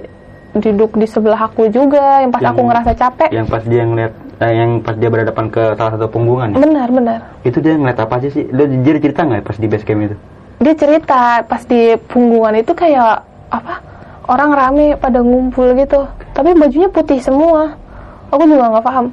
[0.55, 3.29] duduk di sebelah aku juga yang pas Yang- aku ngerasa capek.
[3.29, 6.57] Yang pas dia ngeliat eh, yang pas dia berhadapan ke salah satu punggungan ya?
[6.57, 7.19] benar benar.
[7.45, 8.47] Itu dia ngeliat apa aja sih?
[8.49, 10.17] Lu jadi cerita nggak pas di base camp itu?
[10.59, 13.79] dia cerita pas di punggungan itu kayak apa
[14.27, 16.03] orang rame pada ngumpul gitu.
[16.35, 17.79] Tapi bajunya putih semua.
[18.27, 19.05] Aku juga nggak paham.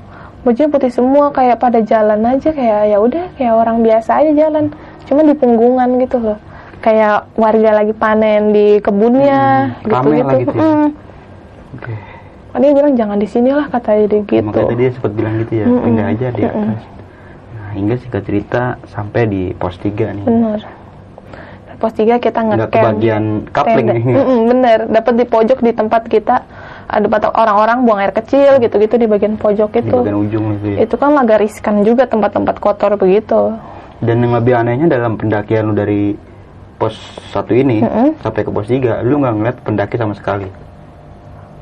[0.42, 4.74] Bajunya putih semua kayak pada jalan aja kayak ya udah kayak orang biasa aja jalan.
[5.06, 6.38] Cuma di punggungan gitu loh
[6.86, 10.62] kayak warga lagi panen di kebunnya Hmm, rame lah gitu ya.
[10.62, 10.88] Mm.
[11.74, 11.94] Oke.
[12.56, 15.66] dia bilang jangan di sinilah katanya dia gitu Makanya tadi dia sempat bilang gitu ya,
[15.66, 15.82] Mm-mm.
[15.82, 16.80] pindah aja di atas.
[17.52, 20.24] Nah, hingga singkat cerita sampai di pos 3 nih.
[20.24, 20.60] bener
[21.76, 24.04] pos tiga kita Nggak ngecamp kebagian kapling nih.
[24.16, 26.36] Mm-mm, bener dapat di pojok di tempat kita
[26.86, 30.66] ada batak orang-orang buang air kecil gitu-gitu di bagian pojok Di itu bagian ujung itu
[30.72, 30.76] ya.
[30.88, 33.52] itu kan agak riskan juga tempat-tempat kotor begitu
[34.00, 36.16] Dan yang lebih anehnya dalam pendakian lu dari
[36.76, 36.94] pos
[37.26, 38.20] satu ini Mm-mm.
[38.20, 40.48] sampai ke pos 3, lu nggak ngeliat pendaki sama sekali.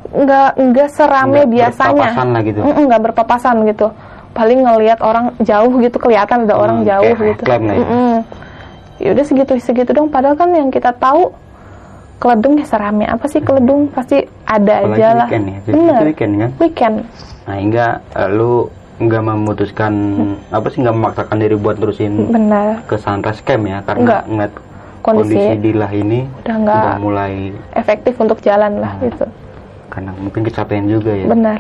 [0.07, 2.61] nggak nggak serame Nggak biasanya berpapasan lah gitu.
[2.61, 3.87] Mm-mm, nggak berpapasan gitu
[4.31, 7.59] paling ngelihat orang jauh gitu kelihatan ada orang Hmm, jauh kayak gitu ya.
[7.59, 8.13] Mm-mm.
[8.97, 11.31] ya udah segitu segitu dong padahal kan yang kita tahu
[12.17, 15.59] keledung ya serame apa sih keledung pasti ada Apalagi aja lah weekend ya.
[15.61, 16.51] Jadi bener itu weekend kan.
[16.59, 16.97] weekend
[17.45, 18.53] Nah, hingga eh, lu
[18.97, 19.93] nggak memutuskan
[20.49, 24.23] apa sih nggak memaksakan diri buat terusin benar ke sunrise camp ya karena Nggak.
[24.29, 24.53] ngeliat
[25.05, 29.05] Kondisi- kondisi Dilah ini udah nggak mulai efektif untuk jalan lah Hmm.
[29.05, 29.27] gitu
[29.87, 31.27] karena mungkin kecapean juga ya.
[31.27, 31.59] benar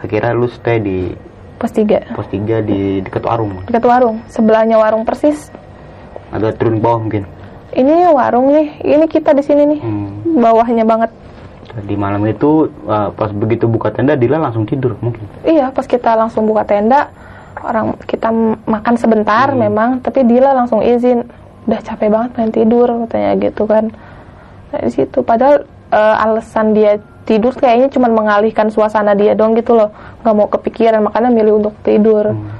[0.00, 1.12] Akhirnya lu stay di
[1.54, 3.60] pos tiga pos 3 di dekat warung.
[3.62, 5.52] dekat warung sebelahnya warung persis
[6.30, 7.28] Agak turun bawah mungkin.
[7.70, 10.08] ini warung nih ini kita di sini nih Hmm.
[10.36, 11.12] bawahnya banget
[11.80, 15.22] Di malam itu uh, pas begitu buka tenda Dila langsung tidur mungkin.
[15.44, 17.12] iya pas kita langsung buka tenda
[17.60, 18.32] orang kita
[18.64, 19.60] makan sebentar Hmm.
[19.60, 21.22] memang tapi Dila langsung izin
[21.70, 23.84] udah capek banget pengen tidur katanya gitu kan.
[24.74, 25.18] Nah, di situ.
[25.22, 29.94] Padahal eh, alasan dia tidur kayaknya cuma mengalihkan suasana dia dong gitu loh.
[30.20, 32.34] Nggak mau kepikiran makanya milih untuk tidur.
[32.34, 32.58] Hmm.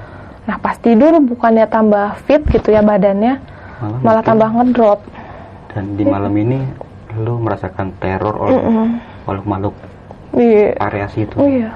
[0.49, 3.39] nah pas tidur bukannya tambah fit gitu ya badannya
[3.79, 4.99] Malah, malah tambah ngedrop.
[5.71, 6.59] Dan di malam ini
[7.15, 8.87] lu merasakan teror oleh Mm-mm.
[9.31, 9.75] makhluk-makhluk
[10.35, 10.75] iya.
[10.75, 11.37] variasi itu.
[11.39, 11.71] oh iya.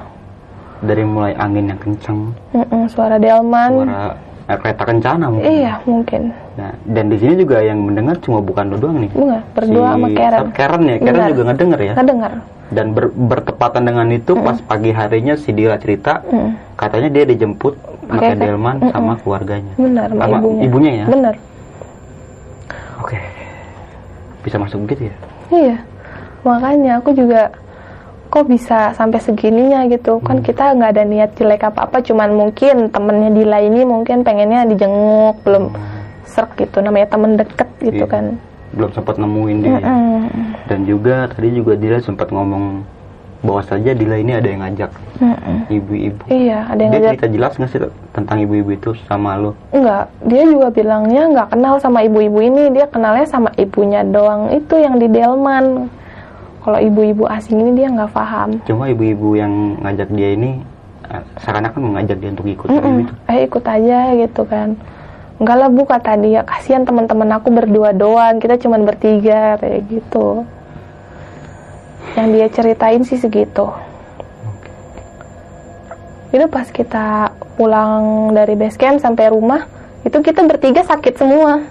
[0.83, 3.71] Dari mulai angin yang kencang, Mm-mm, suara delman.
[3.87, 4.03] suara
[4.45, 5.51] eh, kereta kencana mungkin.
[5.51, 6.23] iya mungkin
[6.55, 9.11] Nah, dan di sini juga yang mendengar cuma bukan lu doang nih.
[9.11, 11.29] bunga berdua sama Karen Karen ya, Karen Benar.
[11.29, 11.93] juga ngedenger ya.
[11.95, 12.33] nggak dengar
[12.67, 16.51] Dan ber- bertepatan dengan itu pas pagi harinya si Dila cerita Mm.
[16.75, 17.75] katanya dia dijemput
[18.05, 18.91] pakai delman Mm-mm.
[18.91, 19.75] sama keluarganya.
[19.75, 21.07] benar sama Sama ibunya ibunya ya?
[21.07, 21.35] benar
[22.97, 23.19] Oke.
[24.41, 25.15] Bisa masuk gitu ya?
[25.51, 25.77] iya
[26.41, 27.49] makanya aku juga
[28.35, 30.45] kok bisa sampai segininya gitu kan Hmm.
[30.45, 35.39] kita nggak ada niat jelek apa apa cuman mungkin temennya Dila ini mungkin pengennya dijenguk
[35.41, 35.71] belum
[36.25, 38.11] serk gitu namanya temen deket gitu Iya.
[38.11, 38.27] kan
[38.75, 39.79] Belum sempat nemuin dia.
[39.79, 40.27] Mm-mm.
[40.67, 42.83] Dan juga tadi juga Dila sempat ngomong
[43.41, 44.91] bahwa saja Dila ini ada yang ngajak
[45.69, 46.27] ibu-ibu.
[46.27, 47.81] iya ada yang Dia ngajak cerita jelas nggak sih
[48.11, 49.55] tentang ibu-ibu itu sama lo?
[49.71, 54.51] Enggak, dia juga bilangnya nggak kenal sama ibu-ibu ini, dia kenalnya sama ibunya doang.
[54.51, 55.87] Itu yang di Delman.
[56.65, 58.57] Kalau ibu-ibu asing ini dia nggak paham.
[58.65, 60.65] Cuma ibu-ibu yang ngajak dia ini
[61.13, 63.05] eh, seakan-akan mengajak dia untuk ikut Mm-mm.
[63.05, 63.13] gitu.
[63.29, 64.73] Eh ikut aja gitu kan.
[65.37, 70.47] Enggak lah bu kata dia, kasihan teman-teman aku berdua doang, kita cuman bertiga kayak gitu.
[72.17, 73.67] Yang dia ceritain sih segitu.
[76.31, 79.67] Itu pas kita pulang dari base camp sampai rumah,
[80.07, 81.67] itu kita bertiga sakit semua.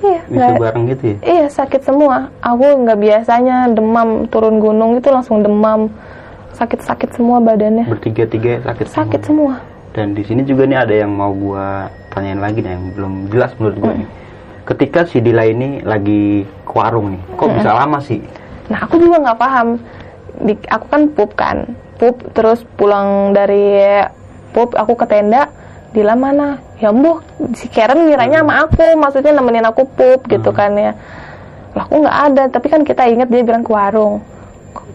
[0.00, 1.16] Iya, Bisa nggak- bareng gitu ya?
[1.20, 2.16] Iya sakit semua.
[2.40, 5.92] Aku nggak biasanya demam turun gunung itu langsung demam.
[6.50, 7.88] Sakit-sakit semua badannya.
[7.88, 8.86] Bertiga-tiga sakit.
[8.88, 9.56] Sakit semua.
[9.60, 9.92] semua.
[9.96, 13.50] Dan di sini juga nih ada yang mau gua tanyain lagi nih yang belum jelas
[13.56, 14.08] menurut gua nih.
[14.68, 18.20] Ketika si Dila ini lagi ke warung nih, kok bisa lama sih?
[18.68, 19.68] Nah aku juga nggak paham.
[20.40, 21.56] Di, aku kan pup kan,
[21.98, 23.72] pup terus pulang dari
[24.52, 25.48] pup aku ke tenda.
[25.90, 26.69] Dila mana?
[26.80, 27.20] Ya mbuh,
[27.52, 30.96] si Karen ngiranya sama aku, maksudnya nemenin aku pup gitu kan ya.
[31.76, 34.24] Lah aku nggak ada, tapi kan kita ingat dia bilang ke warung.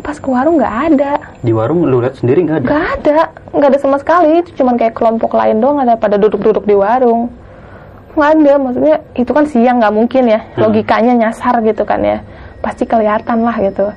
[0.02, 1.22] Pas ke warung nggak ada.
[1.46, 2.68] Di warung lu lihat sendiri nggak ada?
[2.68, 3.20] Gak ada,
[3.54, 4.42] nggak ada sama sekali.
[4.42, 7.30] Itu cuman kayak kelompok lain doang ada pada duduk-duduk di warung.
[8.18, 10.40] Nggak ada, maksudnya itu kan siang nggak mungkin ya.
[10.42, 10.66] Hmm.
[10.66, 12.18] Logikanya nyasar gitu kan ya.
[12.66, 13.94] Pasti kelihatan lah gitu.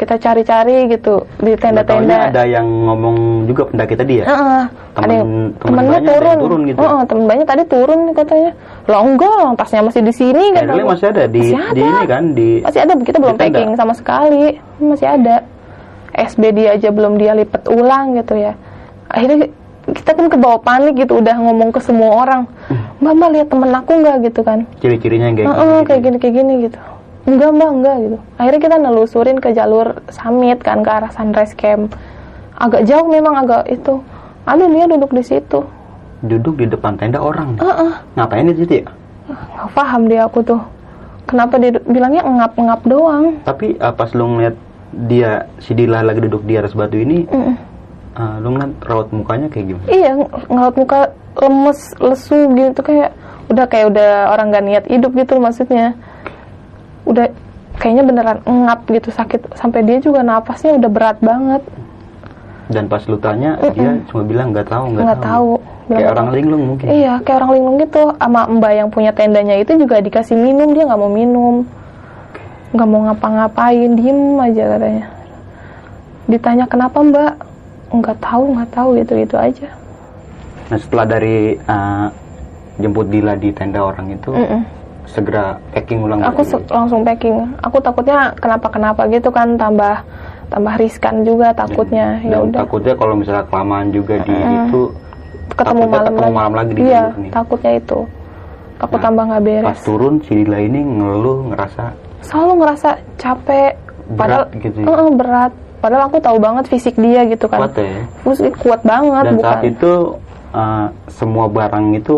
[0.00, 2.32] Kita cari-cari gitu di Nggak tenda-tenda.
[2.32, 4.24] ada yang ngomong juga pendaki tadi ya?
[4.24, 4.64] Heeh.
[4.90, 6.78] Temen- ada yang temen temennya banyak ada turun, yang turun gitu?
[6.82, 8.50] Heeh, temen banyak tadi turun katanya.
[8.84, 10.62] Lah enggak, tasnya masih di sini kan.
[10.66, 11.74] Akhirnya masih ada di Masih ada.
[11.74, 14.44] di ini kan di Masih ada, kita belum packing sama sekali.
[14.78, 15.36] Masih ada.
[16.10, 18.58] SB dia aja belum dia lipet ulang gitu ya.
[19.06, 19.46] Akhirnya
[19.86, 22.42] kita kan kebawa panik gitu, udah ngomong ke semua orang.
[22.66, 22.98] Hmm.
[22.98, 24.58] Mbak, mbak lihat temen aku nggak gitu kan.
[24.78, 25.86] ciri-cirinya kayak Heeh, gitu.
[25.86, 26.78] kayak gini, kayak gini gitu.
[27.20, 31.92] enggak mbak enggak gitu akhirnya kita nelusurin ke jalur summit kan ke arah sunrise camp
[32.56, 34.00] agak jauh memang agak itu
[34.42, 35.60] ada dia duduk di situ
[36.20, 37.56] Duduk di depan tenda orang.
[37.56, 37.60] nih.
[37.60, 37.92] Heeh.
[38.14, 38.86] Ngapain di situ ya?
[39.26, 40.60] nggak paham dia aku tuh
[41.24, 44.56] kenapa dia bilangnya ngap-ngap doang Tapi uh, pas lu ngeliat
[45.06, 47.54] dia si Dila lagi duduk di atas batu ini, Mm-mm.
[48.12, 49.86] uh, lu ngeliat raut mukanya kayak gimana?
[49.86, 51.00] iya ng- ngeliat muka
[51.38, 53.14] lemes lesu gitu kayak
[53.46, 55.94] udah kayak udah orang gak niat hidup gitu maksudnya
[57.04, 57.30] udah
[57.76, 61.62] kayaknya beneran ngap gitu sakit sampai dia juga napasnya udah berat banget
[62.70, 65.52] Dan pas lu tanya, dia cuma bilang nggak tahu, nggak nggak tahu
[65.90, 66.86] Kayak orang linglung mungkin.
[66.86, 68.02] Iya, kayak orang linglung gitu.
[68.14, 71.66] Sama mbak yang punya tendanya itu juga dikasih minum, dia nggak mau minum.
[72.70, 75.06] Nggak mau ngapa-ngapain, diem aja katanya.
[76.30, 77.32] Ditanya kenapa mbak?
[77.90, 79.68] Nggak tahu, nggak tahu gitu-gitu aja.
[80.70, 82.06] Nah setelah dari uh,
[82.78, 84.62] jemput Dila di tenda orang itu, Mm-mm.
[85.10, 86.22] segera packing ulang.
[86.22, 87.50] Aku se- langsung packing.
[87.66, 90.06] Aku takutnya kenapa-kenapa gitu kan, tambah
[90.50, 92.18] tambah riskan juga takutnya.
[92.20, 94.82] Ya Dan udah, takutnya kalau misalnya kelamaan juga di itu
[95.50, 96.34] ketemu malam ketemu lagi.
[96.34, 97.30] malam lagi di Iya, nih.
[97.30, 97.98] takutnya itu.
[98.76, 99.66] Takut Nah, tambah nggak beres.
[99.66, 101.84] Pas turun si Dila ini ngeluh ngerasa
[102.20, 103.72] selalu ngerasa capek
[104.10, 104.86] padahal Berat gitu ya?
[104.86, 108.04] Heeh, berat padahal aku tahu banget fisik dia gitu kan kuat ya.
[108.20, 109.92] Fisik kuat banget Dan bukan saat itu
[110.50, 112.16] uh, semua barang itu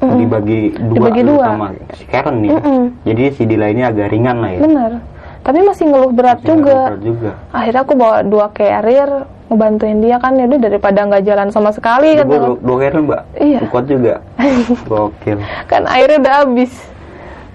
[0.00, 1.44] dibagi dua, Dibagi dua.
[1.46, 2.50] sama si Karen nih.
[2.50, 2.82] Mm-mm.
[3.04, 4.60] Jadi si Dila ini agak ringan lah ya.
[4.60, 4.92] bener
[5.40, 7.30] tapi masih ngeluh berat Masih juga berat juga.
[7.50, 9.10] akhirnya aku bawa dua carrier
[9.46, 13.22] ngebantuin dia kan ya udah daripada nggak jalan sama sekali kan dua, dua Karen mbak.
[13.34, 13.58] Iya.
[13.66, 14.14] Kuat juga.
[14.86, 15.38] Gokil.
[15.64, 16.72] kan airnya udah habis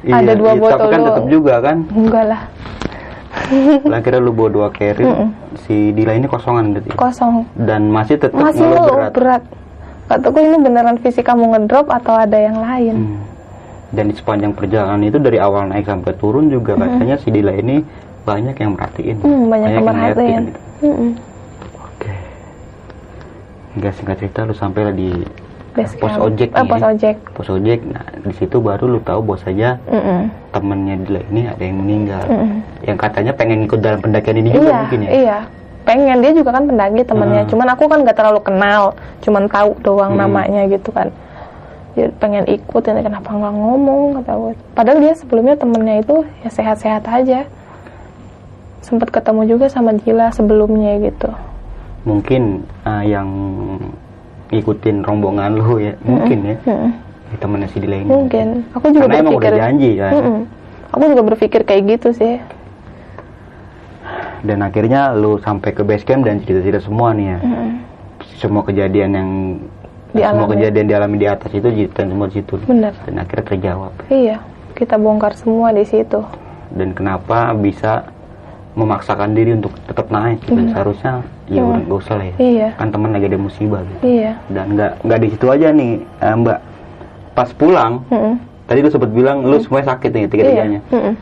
[0.04, 1.10] ada dua iya, botol Tapi kan doang.
[1.10, 1.78] tetap juga kan.
[1.88, 2.42] enggak lah
[3.92, 5.28] Lah kira lu bawa dua carrier,
[5.62, 6.96] si Dila ini kosongan berarti.
[6.96, 9.12] kosong Dan masih tetap masih ngeluh berat.
[9.12, 9.44] berat
[10.06, 13.18] kataku ini beneran fisik kamu ngedrop atau ada yang lain Hmm.
[13.96, 17.80] Dan di sepanjang perjalanan itu dari awal naik sampai turun juga katanya si Dila ini
[18.28, 19.18] banyak yang merhatiin.
[19.24, 20.60] Hmm, banyak yang ngeliatin merhatiin gitu.
[20.84, 21.10] Mm-mm.
[21.80, 22.14] Oke.
[23.74, 25.10] Hingga singkat cerita lu sampai di
[25.72, 26.24] Base pos camp.
[26.24, 27.80] ojek nih pos ojek Pos ojek.
[27.84, 30.32] Nah, di situ baru lu tahu bahwa saja Mm-mm.
[30.52, 32.24] temennya Dila ini ada yang meninggal.
[32.28, 32.60] Mm-mm.
[32.84, 35.10] Yang katanya pengen ikut dalam pendakian ini juga iya, mungkin ya.
[35.12, 35.38] Iya,
[35.84, 37.44] pengen dia juga kan pendaki temennya.
[37.44, 37.52] Hmm.
[37.52, 38.82] Cuman aku kan nggak terlalu kenal,
[39.22, 40.22] cuman tahu doang Hmm.
[40.24, 41.08] namanya gitu kan.
[41.96, 44.54] Dia pengen ikut, ini kenapa nggak ngomong kata gue.
[44.76, 47.48] Padahal dia sebelumnya temennya itu ya sehat-sehat aja.
[48.84, 51.32] Sempet ketemu juga sama Dila sebelumnya gitu.
[52.04, 53.26] Mungkin uh, yang
[54.52, 56.56] ngikutin rombongan lu ya, mungkin ya.
[56.68, 56.92] Mm-mm.
[57.32, 58.08] Ya, temennya si Dila ini.
[58.12, 58.48] Mungkin.
[58.76, 59.50] Aku juga Karena emang berpikir.
[59.56, 60.12] udah janji kan.
[60.14, 60.40] Mm-mm.
[60.94, 62.36] Aku juga berpikir kayak gitu sih.
[64.46, 67.40] Dan akhirnya lu sampai ke base camp dan cerita-cerita semua nih ya.
[67.42, 67.70] Mm-mm.
[68.38, 69.30] Semua kejadian yang
[70.18, 70.52] semua Dialami.
[70.56, 72.54] kejadian dialami di atas itu ceritain semua di situ.
[72.62, 72.94] Bener.
[73.04, 73.92] Dan akhirnya terjawab.
[74.08, 74.38] Iya,
[74.74, 76.20] kita bongkar semua di situ.
[76.70, 78.08] Dan kenapa bisa
[78.74, 81.14] memaksakan diri untuk tetap naik dan seharusnya
[81.46, 82.36] ya udah gak usah lah ya.
[82.38, 84.04] Iya, Kan teman lagi ada musibah gitu.
[84.04, 84.32] iya.
[84.48, 86.60] Dan nggak nggak di situ aja nih eh, Mbak.
[87.32, 88.36] Pas pulang Mm-mm.
[88.66, 90.80] tadi lu sempat bilang lu semuanya sakit nih tiga-tiganya.
[90.82, 90.92] Iya.
[90.92, 91.14] mm-mm.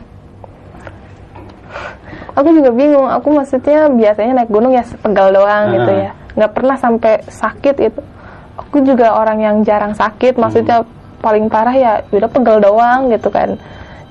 [2.34, 3.06] Aku juga bingung.
[3.08, 5.98] Aku maksudnya biasanya naik gunung ya pegal doang gitu Ah.
[6.00, 6.10] ya.
[6.34, 8.00] Nggak pernah sampai sakit itu.
[8.68, 10.34] Aku juga orang yang jarang sakit.
[10.34, 10.82] Maksudnya
[11.18, 13.56] paling parah ya udah pegal doang gitu kan.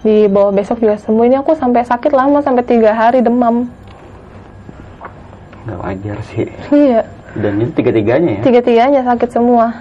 [0.02, 1.24] Di bawah besok juga sembuh.
[1.24, 3.68] Ini aku sampai sakit lama sampai tiga hari demam.
[5.64, 6.48] Nggak wajar sih.
[6.70, 7.08] Iya.
[7.34, 8.42] Dan itu tiga-tiganya ya.
[8.46, 9.74] Tiga-tiganya sakit semua.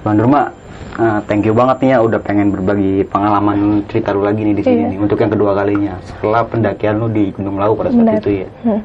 [0.00, 0.48] Bang Durma,
[0.96, 4.62] eh, thank you banget nih ya udah pengen berbagi pengalaman cerita lu lagi nih di
[4.64, 4.90] sini Iya.
[4.94, 8.20] nih untuk yang kedua kalinya setelah pendakian lu di Gunung Lawu pada saat Benar.
[8.24, 8.48] itu ya.
[8.64, 8.80] Hmm.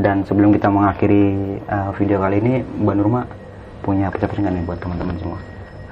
[0.00, 1.24] Dan sebelum kita mengakhiri
[1.60, 3.22] eh, video kali ini, Bang Durma
[3.84, 5.38] punya pesan-pesan nggak nih buat teman-teman semua?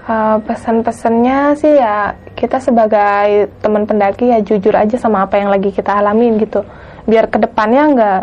[0.09, 5.69] Uh, pesan-pesannya sih ya kita sebagai teman pendaki ya jujur aja sama apa yang lagi
[5.69, 6.65] kita alamin gitu.
[7.05, 8.23] Biar ke depannya nggak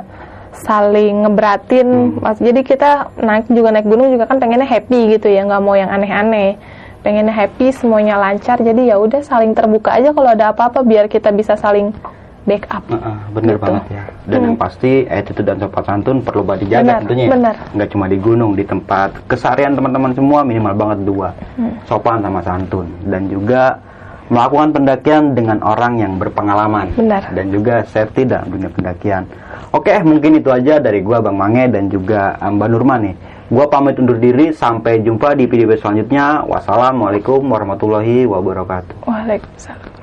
[0.65, 2.17] saling ngeberatin.
[2.17, 5.77] Mas, jadi kita naik juga naik gunung juga kan pengennya happy gitu ya nggak mau
[5.77, 6.57] yang aneh-aneh.
[7.05, 11.29] Pengennya happy semuanya lancar jadi ya udah saling terbuka aja kalau ada apa-apa biar kita
[11.29, 11.93] bisa saling
[12.45, 13.63] backup Heeh, bener Gitu.
[13.65, 14.03] banget ya.
[14.23, 17.25] Dan yang pasti attitude dan sopan santun perlu banget dijaga Benar, tentunya.
[17.25, 17.31] ya.
[17.33, 17.55] benar.
[17.73, 21.29] Nggak cuma di gunung, di tempat keseharian teman-teman semua minimal banget dua.
[21.57, 21.73] Hmm.
[21.83, 23.81] Sopan sama santun dan juga
[24.25, 27.29] melakukan pendakian dengan orang yang berpengalaman Benar.
[27.29, 29.29] dan juga safety dalam dunia pendakian.
[29.69, 33.15] Oke, mungkin itu aja dari gua Bang Mange dan juga Mbak Nurman nih.
[33.45, 36.41] Gua pamit undur diri sampai jumpa di video selanjutnya.
[36.41, 39.05] Wassalamualaikum warahmatullahi wabarakatuh.
[39.05, 39.93] Waalaikumsalam